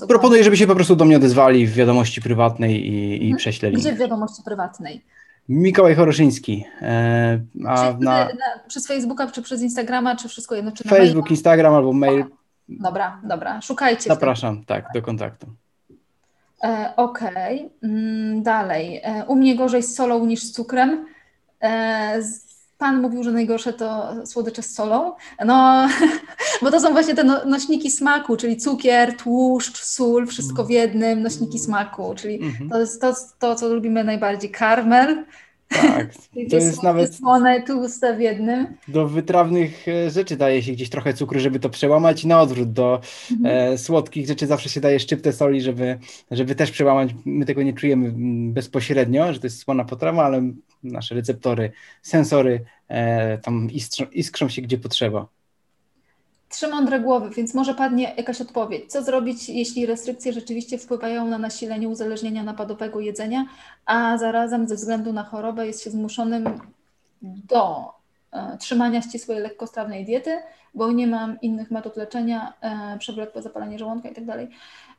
[0.09, 3.37] proponuję, żeby się po prostu do mnie odezwali w wiadomości prywatnej i, i mhm.
[3.37, 5.05] prześlę Gdzie w wiadomości prywatnej?
[5.49, 6.65] Mikołaj Choroszyński.
[6.83, 8.31] E, a na, na,
[8.69, 10.73] przez Facebooka, czy przez Instagrama, czy wszystko jedno?
[10.73, 12.25] Czy Facebook, Instagram albo mail.
[12.69, 14.11] Dobra, dobra, szukajcie.
[14.11, 15.47] Zapraszam, tak, do kontaktu.
[16.63, 17.91] E, Okej, okay.
[17.91, 19.01] Mm, dalej.
[19.05, 21.07] E, u mnie gorzej z solą niż z cukrem.
[21.63, 22.21] E,
[22.79, 25.13] Pan mówił, że najgorsze to słodycze z solą.
[25.45, 25.89] No,
[26.63, 31.23] bo to są właśnie te no, nośniki smaku, czyli cukier, tłuszcz, sól, wszystko w jednym,
[31.23, 32.71] nośniki smaku, czyli mhm.
[32.71, 34.51] to jest to, to, co lubimy najbardziej.
[34.51, 35.25] Karmel,
[35.69, 36.15] tak,
[36.51, 37.15] to jest nawet.
[37.15, 38.67] Słone, tłuste w jednym.
[38.89, 42.73] Do wytrawnych e, rzeczy daje się gdzieś trochę cukru, żeby to przełamać, i na odwrót
[42.73, 43.01] do
[43.31, 43.73] mhm.
[43.73, 45.99] e, słodkich rzeczy zawsze się daje szczyptę soli, żeby,
[46.31, 47.11] żeby też przełamać.
[47.25, 50.53] My tego nie czujemy mm, bezpośrednio, że to jest słona potrawa, ale
[50.83, 55.34] nasze receptory, sensory e, tam iskrzą, iskrzą się gdzie potrzeba.
[56.55, 58.93] Trzy mądre głowy, więc może padnie jakaś odpowiedź.
[58.93, 63.47] Co zrobić, jeśli restrykcje rzeczywiście wpływają na nasilenie uzależnienia napadowego jedzenia,
[63.87, 66.61] a zarazem ze względu na chorobę jest się zmuszonym
[67.23, 67.93] do
[68.33, 70.39] e, trzymania ścisłej lekkostrawnej diety,
[70.75, 74.47] bo nie mam innych metod leczenia, e, przewlekłe zapalenie żołądka itd.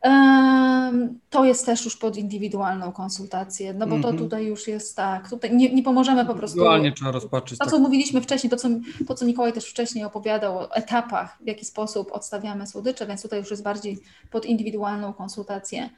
[0.06, 0.94] Tak
[1.30, 4.18] to jest też już pod indywidualną konsultację, no bo to mhm.
[4.18, 6.58] tutaj już jest tak, tutaj nie, nie pomożemy po prostu.
[6.58, 7.60] Indywidualnie trzeba rozpatrzyć.
[7.60, 7.82] To, co tak.
[7.82, 8.68] mówiliśmy wcześniej, to co,
[9.08, 13.40] to, co Mikołaj też wcześniej opowiadał o etapach, w jaki sposób odstawiamy słodycze, więc tutaj
[13.40, 14.00] już jest bardziej
[14.32, 15.90] pod indywidualną konsultację.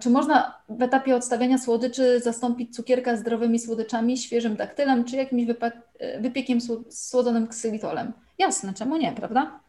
[0.00, 5.44] Czy można w etapie odstawiania słodyczy zastąpić cukierka zdrowymi słodyczami, świeżym daktylem, czy jakimś
[6.20, 6.58] wypiekiem
[6.90, 8.12] słodzonym ksylitolem?
[8.38, 9.60] Jasne, czemu nie, prawda?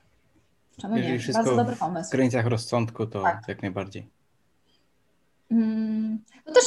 [0.81, 1.33] Czemu Jeżeli nie?
[1.33, 2.09] Bardzo dobry pomysł.
[2.09, 3.43] w granicach rozsądku, to tak.
[3.47, 4.09] jak najbardziej.
[5.51, 6.65] Mm, to też,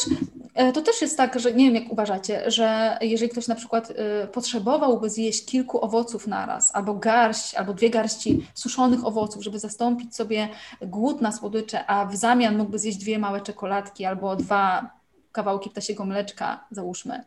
[0.54, 3.90] e, to też jest tak, że nie wiem jak uważacie, że jeżeli ktoś na przykład
[3.90, 10.16] e, potrzebowałby zjeść kilku owoców naraz, albo garść, albo dwie garści suszonych owoców, żeby zastąpić
[10.16, 10.48] sobie
[10.82, 14.90] głód na słodycze, a w zamian mógłby zjeść dwie małe czekoladki albo dwa
[15.32, 17.24] kawałki ptasiego mleczka, załóżmy.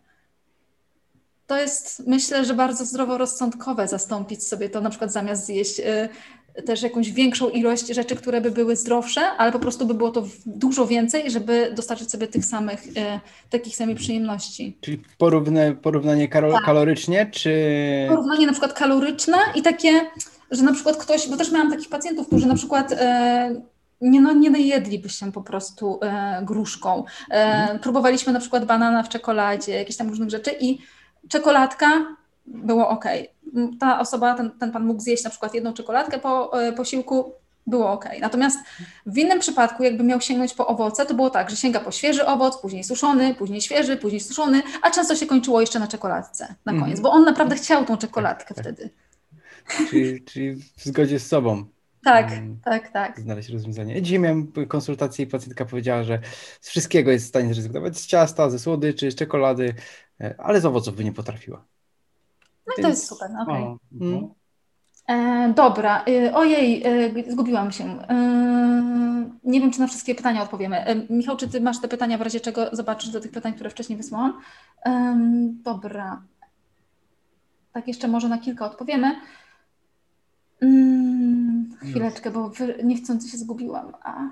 [1.48, 6.10] To jest myślę, że bardzo zdroworozsądkowe zastąpić sobie to na przykład zamiast zjeść e,
[6.66, 10.24] też jakąś większą ilość rzeczy, które by były zdrowsze, ale po prostu by było to
[10.46, 14.78] dużo więcej, żeby dostarczyć sobie tych samych, e, takich samych przyjemności.
[14.82, 16.64] Czyli porówne, porównanie kalo tak.
[16.64, 17.52] kalorycznie, czy...
[18.10, 19.90] Porównanie na przykład kaloryczne i takie,
[20.52, 23.62] że na przykład ktoś, bo też miałam takich pacjentów, którzy na przykład e,
[24.02, 27.04] nie, no, nie najedliby się po prostu e, gruszką.
[27.30, 27.80] E, mhm.
[27.80, 30.78] Próbowaliśmy na przykład banana w czekoladzie, jakieś tam różnych rzeczy i
[31.30, 33.06] czekoladka było ok.
[33.80, 37.34] Ta osoba, ten, ten pan mógł zjeść na przykład jedną czekoladkę po e, posiłku,
[37.68, 38.06] było ok.
[38.22, 38.60] Natomiast
[39.06, 42.26] w innym przypadku, jakby miał sięgnąć po owoce, to było tak, że sięga po świeży
[42.26, 46.74] owoc, później suszony, później świeży, później suszony, a często się kończyło jeszcze na czekoladce na
[46.74, 47.02] koniec, mm.
[47.02, 48.90] bo on naprawdę chciał tą czekoladkę tak, wtedy.
[49.90, 51.66] Czyli, czyli w zgodzie z sobą.
[52.04, 53.20] Tak, um, tak, tak.
[53.20, 54.02] Znaleźć rozwiązanie.
[54.02, 56.20] Dzisiaj miałem konsultację i pacjentka powiedziała, że
[56.62, 59.74] z wszystkiego jest w stanie zrezygnować, z ciasta, ze słodyczy, z czekolady,
[60.22, 61.66] e, ale z owoców by nie potrafiła.
[62.68, 63.64] No i to jest super, no, okej.
[63.64, 63.78] Okay.
[63.92, 64.36] No.
[65.08, 67.84] E, dobra, e, ojej, e, zgubiłam się.
[67.84, 68.16] E,
[69.44, 70.86] nie wiem, czy na wszystkie pytania odpowiemy.
[70.86, 73.70] E, Michał, czy ty masz te pytania, w razie czego zobaczysz do tych pytań, które
[73.70, 74.40] wcześniej wysłałam?
[74.86, 75.18] E,
[75.64, 76.22] dobra.
[77.74, 79.16] Tak jeszcze może na kilka odpowiemy.
[80.62, 82.52] Mm, chwileczkę, bo
[82.84, 83.94] niechcący się zgubiłam.
[84.04, 84.30] A...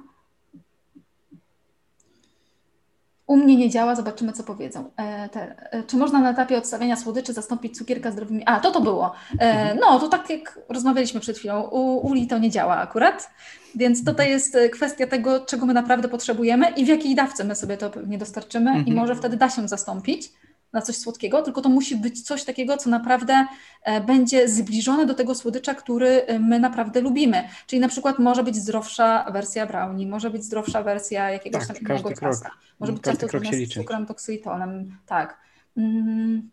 [3.28, 4.92] U mnie nie działa, zobaczymy, co powiedzą.
[4.98, 8.44] E, te, e, czy można na etapie odstawiania słodyczy zastąpić cukierka zdrowymi?
[8.46, 9.14] A, to to było.
[9.40, 9.78] E, mhm.
[9.82, 13.30] no, to tak jak rozmawialiśmy przed chwilą, u Uli to nie działa akurat,
[13.76, 14.30] więc tutaj mhm.
[14.30, 17.92] jest e, kwestia tego, czego my naprawdę potrzebujemy i w jakiej dawce my sobie to
[18.08, 18.96] nie dostarczymy i mhm.
[18.98, 20.32] może wtedy da się zastąpić
[20.76, 23.46] na coś słodkiego, tylko to musi być coś takiego, co naprawdę
[23.84, 27.44] e, będzie zbliżone do tego słodycza, który e, my naprawdę lubimy.
[27.68, 31.88] Czyli na przykład może być zdrowsza wersja brownie, może być zdrowsza wersja jakiegoś tak, tam
[31.88, 35.38] innego ciasta, może być ciasto z cukrem, toksylitonem, tak.
[35.78, 36.50] Mm,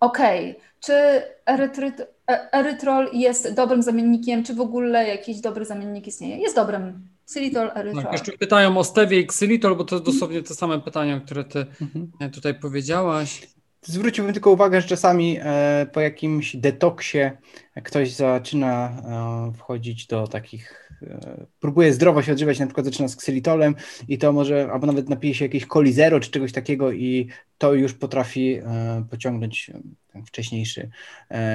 [0.00, 0.62] Okej, okay.
[0.80, 2.00] czy erytryt,
[2.30, 6.36] e, erytrol jest dobrym zamiennikiem, czy w ogóle jakiś dobry zamiennik istnieje?
[6.36, 8.04] Jest dobrym Xylitol, erytrol.
[8.04, 11.66] No, jeszcze pytają o stewie i xylitol, bo to dosłownie te same pytania, które ty
[11.80, 12.30] mhm.
[12.30, 13.46] tutaj powiedziałaś.
[13.82, 17.18] Zwróciłbym tylko uwagę, że czasami e, po jakimś detoksie
[17.84, 23.16] ktoś zaczyna e, wchodzić do takich, e, próbuje zdrowo się odżywać, na przykład zaczyna z
[23.16, 23.74] ksylitolem
[24.08, 27.74] i to może, albo nawet napije się jakieś coli zero czy czegoś takiego i to
[27.74, 28.60] już potrafi
[29.10, 29.70] pociągnąć
[30.12, 30.90] ten wcześniejszy,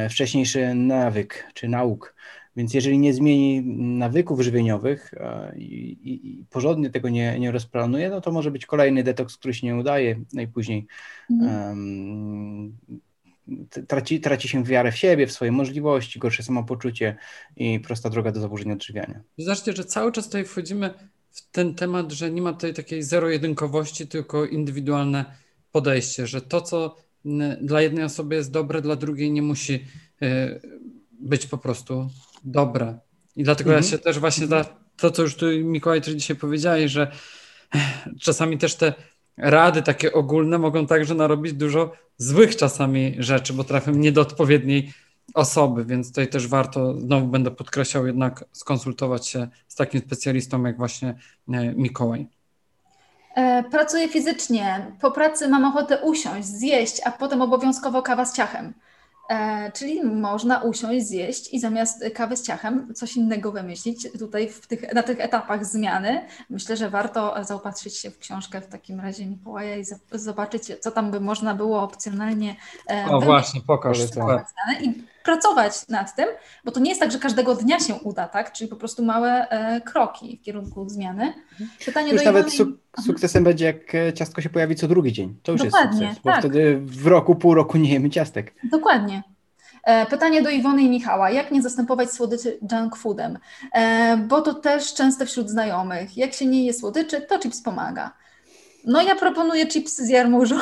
[0.10, 2.16] wcześniejszy nawyk czy nauk.
[2.56, 3.62] Więc jeżeli nie zmieni
[3.98, 5.14] nawyków żywieniowych
[5.56, 9.54] i, i, i porządnie tego nie, nie rozplanuje, no to może być kolejny detoks, który
[9.54, 10.88] się nie udaje, no i później
[11.30, 11.68] mhm.
[11.68, 12.78] um,
[13.88, 17.18] traci, traci się wiarę w siebie, w swoje możliwości, gorsze samopoczucie
[17.56, 19.22] i prosta droga do zaburzenia odżywiania.
[19.38, 20.94] Zobaczcie, że cały czas tutaj wchodzimy
[21.32, 25.26] w ten temat, że nie ma tutaj takiej zero-jedynkowości, tylko indywidualne
[25.72, 26.96] podejście, że to, co
[27.62, 30.62] dla jednej osoby jest dobre, dla drugiej nie musi y,
[31.12, 32.10] być po prostu
[32.44, 33.00] dobre.
[33.36, 33.84] I dlatego mhm.
[33.84, 34.66] ja się też właśnie za
[34.98, 37.12] to, co już tu Mikołaj też dzisiaj powiedziałeś, że
[38.26, 38.94] czasami też te
[39.38, 44.94] rady takie ogólne mogą także narobić dużo złych czasami rzeczy, bo trafią nie do odpowiedniej
[45.34, 50.78] osoby, więc tutaj też warto, znowu będę podkreślał, jednak skonsultować się z takim specjalistą jak
[50.78, 51.10] właśnie
[51.54, 52.28] e, Mikołaj.
[53.36, 54.92] E, pracuję fizycznie.
[55.02, 58.74] Po pracy mam ochotę usiąść, zjeść, a potem obowiązkowo kawa z ciachem.
[59.32, 64.68] E, czyli można usiąść, zjeść i zamiast kawy z ciachem coś innego wymyślić tutaj w
[64.68, 66.26] tych, na tych etapach zmiany.
[66.50, 71.12] Myślę, że warto zaopatrzyć się w książkę w takim razie Mikołaja i zobaczyć, co tam
[71.12, 72.56] by można było opcjonalnie
[72.90, 73.98] e, O właśnie, pokaż.
[74.82, 76.26] I pracować nad tym,
[76.66, 78.52] bo to nie jest tak, że każdego dnia się uda, tak?
[78.52, 81.34] Czyli po prostu małe e, kroki w kierunku zmiany.
[81.86, 85.36] Pytanie już do nawet su sukcesem będzie, jak e, ciastko się pojawi co drugi dzień.
[85.44, 86.40] To już Dokładnie, jest sukces, bo tak.
[86.40, 88.54] wtedy w roku, pół roku nie jemy ciastek.
[88.64, 89.24] Dokładnie.
[89.84, 91.30] E, pytanie do Iwony i Michała.
[91.30, 93.38] Jak nie zastępować słodyczy junk foodem?
[93.74, 96.18] E, bo to też często wśród znajomych.
[96.18, 98.14] Jak się nie je słodyczy, to chips pomaga.
[98.86, 100.56] No ja proponuję chipsy z jarmużu.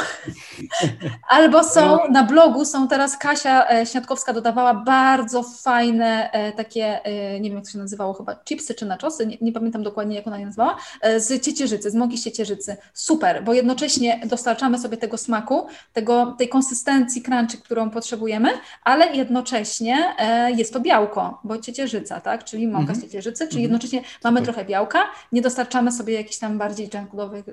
[1.29, 2.07] Albo są, no.
[2.11, 7.57] na blogu są teraz Kasia e, Śniadkowska dodawała bardzo fajne e, takie, e, nie wiem
[7.57, 10.45] jak to się nazywało chyba, chipsy czy naczosy, nie, nie pamiętam dokładnie jak ona je
[10.45, 10.77] nazywała,
[11.17, 12.77] z ciecierzycy, z mąki z ciecierzycy.
[12.93, 18.49] Super, bo jednocześnie dostarczamy sobie tego smaku, tego, tej konsystencji crunchy, którą potrzebujemy,
[18.83, 20.15] ale jednocześnie
[20.55, 23.63] jest to białko, bo ciecierzyca, tak, czyli mąka z ciecierzycy, czyli mhm.
[23.63, 24.99] jednocześnie mamy trochę białka,
[25.31, 27.45] nie dostarczamy sobie jakichś tam bardziej junk foodowych,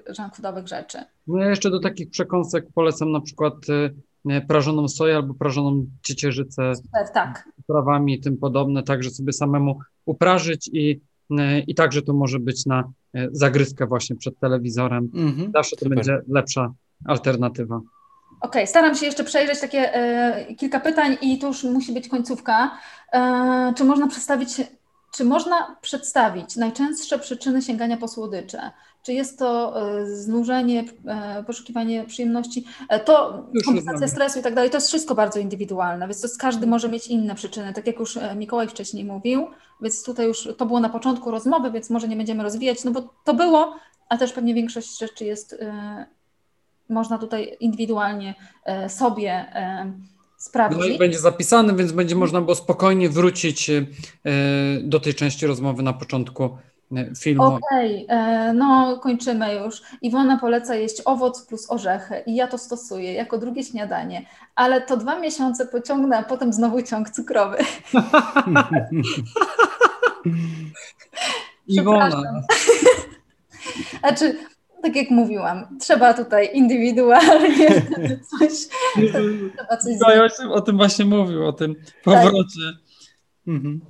[0.65, 0.99] rzeczy.
[1.27, 6.75] No ja jeszcze do takich przekąsek polecam na przykład y, prażoną soję albo prażoną ciecierzycę
[6.75, 7.49] Super, tak.
[7.63, 11.01] z trawami i tym podobne, także sobie samemu uprażyć i,
[11.31, 11.35] y,
[11.67, 12.93] i także to może być na
[13.33, 15.11] zagryzkę właśnie przed telewizorem.
[15.15, 15.97] Mhm, Zawsze to super.
[15.97, 16.73] będzie lepsza
[17.05, 17.77] alternatywa.
[17.77, 22.09] Okej, okay, staram się jeszcze przejrzeć takie e, kilka pytań i to już musi być
[22.09, 22.71] końcówka.
[23.13, 24.51] E, czy można przedstawić
[25.17, 28.71] czy można przedstawić najczęstsze przyczyny sięgania po słodycze?
[29.07, 34.71] Czy jest to e, znużenie, e, poszukiwanie przyjemności, e, to kompensacja stresu i tak dalej,
[34.71, 38.19] to jest wszystko bardzo indywidualne, więc to każdy może mieć inne przyczyny, tak jak już
[38.37, 39.47] Mikołaj wcześniej mówił,
[39.83, 43.15] więc tutaj już to było na początku rozmowy, więc może nie będziemy rozwijać, no bo
[43.25, 43.77] to było,
[44.09, 45.65] a też pewnie większość rzeczy jest,
[46.89, 48.35] można tutaj indywidualnie
[48.89, 49.47] sobie
[50.37, 50.81] sprawdzić.
[50.81, 53.71] No i będzie zapisany, więc będzie można było spokojnie wrócić
[54.83, 56.51] do tej części rozmowy na początku
[57.19, 57.45] filmu.
[57.45, 59.83] Okej, okay, e, no kończymy już.
[60.03, 64.97] Iwona poleca jeść owoc plus orzechy i ja to stosuję jako drugie śniadanie, ale to
[64.97, 67.57] dwa miesiące pociągnę, a potem znowu ciąg cukrowy.
[71.69, 72.43] Iwona.
[74.01, 74.37] Znaczy,
[74.83, 77.69] tak jak mówiłam, trzeba tutaj indywidualnie
[78.31, 78.53] coś,
[79.57, 80.33] trzeba coś zrobić.
[80.51, 81.75] o tym właśnie mówił, o tym
[82.05, 82.61] powrocie.
[82.67, 82.87] Tak.
[83.47, 83.81] Mhm.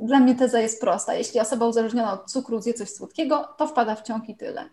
[0.00, 1.14] Dla mnie teza jest prosta.
[1.14, 4.68] Jeśli osoba uzależniona od cukru zje coś słodkiego, to wpada w ciąg i tyle.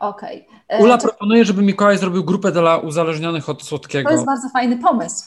[0.00, 0.46] Okej.
[0.68, 0.80] Okay.
[0.82, 1.06] Ula Czy...
[1.06, 4.08] proponuje, żeby Mikołaj zrobił grupę dla uzależnionych od słodkiego.
[4.08, 5.24] To jest bardzo fajny pomysł.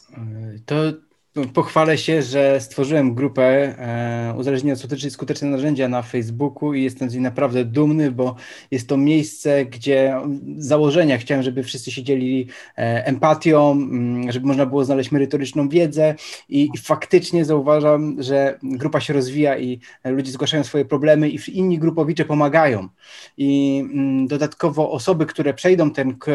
[0.66, 0.76] To
[1.54, 7.14] Pochwalę się, że stworzyłem grupę e, uzależnienia od skuteczne, narzędzia na Facebooku i jestem z
[7.14, 8.36] niej naprawdę dumny, bo
[8.72, 10.16] jest to miejsce, gdzie
[10.58, 15.70] założenia chciałem, żeby wszyscy się dzielili e, empatią, m, mm, żeby można było znaleźć merytoryczną
[15.70, 16.16] wiedzę
[16.50, 21.80] i, i, faktycznie zauważam, że grupa się rozwija i ludzie zgłaszają swoje problemy i inni
[21.80, 22.88] grupowicze pomagają.
[23.38, 26.32] I m, mm, dodatkowo osoby, które przejdą ten k,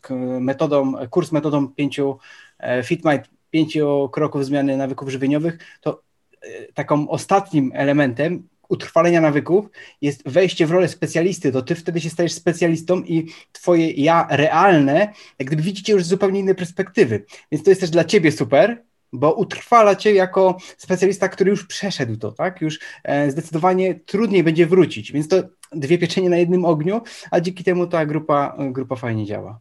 [0.00, 2.18] k, metodą, kurs metodą pięciu
[2.58, 6.02] e, FitMind pięciu kroków zmiany nawyków żywieniowych, to
[6.42, 9.66] e, taką ostatnim elementem utrwalenia nawyków
[10.00, 15.12] jest wejście w rolę specjalisty, to ty wtedy się stajesz specjalistą i twoje ja realne,
[15.38, 17.24] jak gdyby widzicie już z zupełnie innej perspektywy.
[17.52, 18.82] Więc to jest też dla ciebie super,
[19.12, 22.60] bo utrwala cię jako specjalista, który już przeszedł to, tak?
[22.60, 25.12] Już e, zdecydowanie trudniej będzie wrócić.
[25.12, 25.42] Więc to
[25.72, 27.00] dwie pieczenie na jednym ogniu,
[27.30, 29.60] a dzięki temu ta grupa, grupa fajnie działa.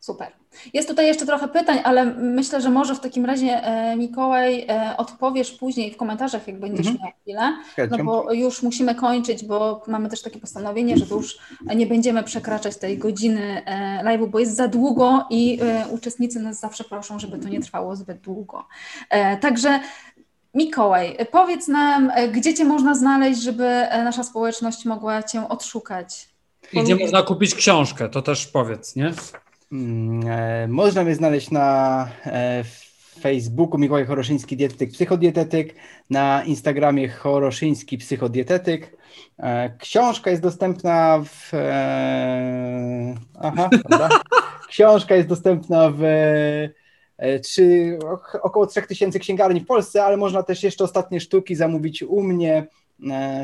[0.00, 0.39] Super.
[0.72, 4.94] Jest tutaj jeszcze trochę pytań, ale myślę, że może w takim razie e, Mikołaj e,
[4.96, 7.04] odpowiesz później w komentarzach, jak będziesz mhm.
[7.04, 7.56] miał chwilę,
[7.90, 11.38] no bo już musimy kończyć, bo mamy też takie postanowienie, że to już
[11.76, 15.58] nie będziemy przekraczać tej godziny e, live'u, bo jest za długo i
[15.90, 18.64] uczestnicy nas zawsze proszą, żeby to nie trwało zbyt długo.
[19.40, 19.80] Także
[20.54, 26.28] Mikołaj, powiedz nam, gdzie Cię można znaleźć, żeby nasza społeczność mogła Cię odszukać?
[26.72, 29.12] I gdzie można kupić książkę, to też powiedz, nie?
[29.72, 32.64] Mm, e, można mnie znaleźć na e,
[33.20, 35.74] Facebooku Mikołaj Choroszyński Dietetyk Psychodietetyk,
[36.10, 38.96] na Instagramie Choroszyński Psychodietetyk.
[39.38, 41.52] E, książka jest dostępna w...
[43.40, 44.08] Aha, dobra.
[44.68, 46.02] Książka jest dostępna w
[47.42, 47.98] trzy,
[48.42, 52.66] około 3000 księgarni w Polsce, ale można też jeszcze ostatnie sztuki zamówić u mnie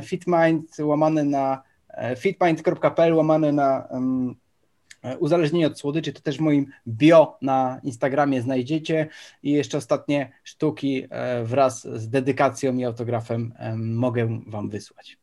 [0.04, 1.62] Fitmind łamane na
[2.16, 4.45] fitmind.pl łamane na E,
[5.18, 9.08] uzależnienie od słodyczy to też w moim bio na Instagramie znajdziecie
[9.42, 15.18] i jeszcze ostatnie sztuki e, wraz z dedykacją i autografem mogę Wam wysłać.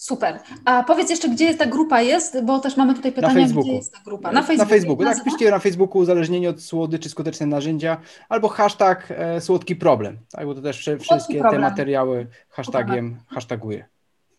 [0.00, 0.38] Super.
[0.64, 3.98] A powiedz jeszcze, gdzie ta grupa jest, bo też mamy tutaj pytania, gdzie jest ta
[4.04, 4.32] grupa.
[4.32, 4.68] Na Facebooku.
[4.68, 5.24] Na Facebooku, tak.
[5.24, 10.54] Piszcie na Facebooku uzależnienie od słodyczy, skuteczne narzędzia, albo hashtag e, słodki problem, tak, bo
[10.54, 13.88] to też wszystkie te materiały hashtagiem hashtaguję.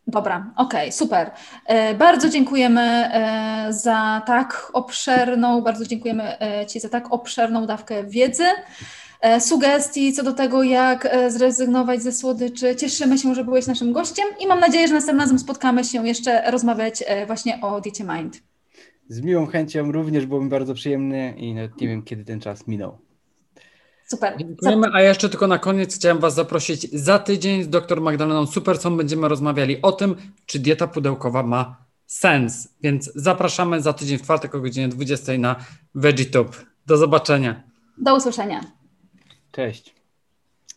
[0.07, 1.31] Dobra, okej, okay, super.
[1.65, 8.03] E, bardzo dziękujemy e, za tak obszerną, bardzo dziękujemy e, Ci za tak obszerną dawkę
[8.03, 8.43] wiedzy,
[9.39, 12.75] sugestii co do tego, jak zrezygnować ze słodyczy.
[12.75, 16.51] Cieszymy się, że byłeś naszym gościem i mam nadzieję, że następnym razem spotkamy się jeszcze
[16.51, 18.43] rozmawiać właśnie o diecie Mind.
[19.07, 22.67] Z miłą chęcią również było mi bardzo przyjemny i nawet nie wiem, kiedy ten czas
[22.67, 23.10] minął.
[24.11, 24.37] Super.
[24.37, 28.97] Dziękujemy, a jeszcze tylko na koniec chciałem Was zaprosić za tydzień z dr Magdaleną Superson.
[28.97, 32.67] Będziemy rozmawiali o tym, czy dieta pudełkowa ma sens.
[32.81, 35.55] Więc zapraszamy za tydzień w czwartek o godzinie 20 na
[35.95, 36.65] VeggieTube.
[36.85, 37.63] Do zobaczenia.
[37.97, 38.61] Do usłyszenia.
[39.51, 40.00] Cześć.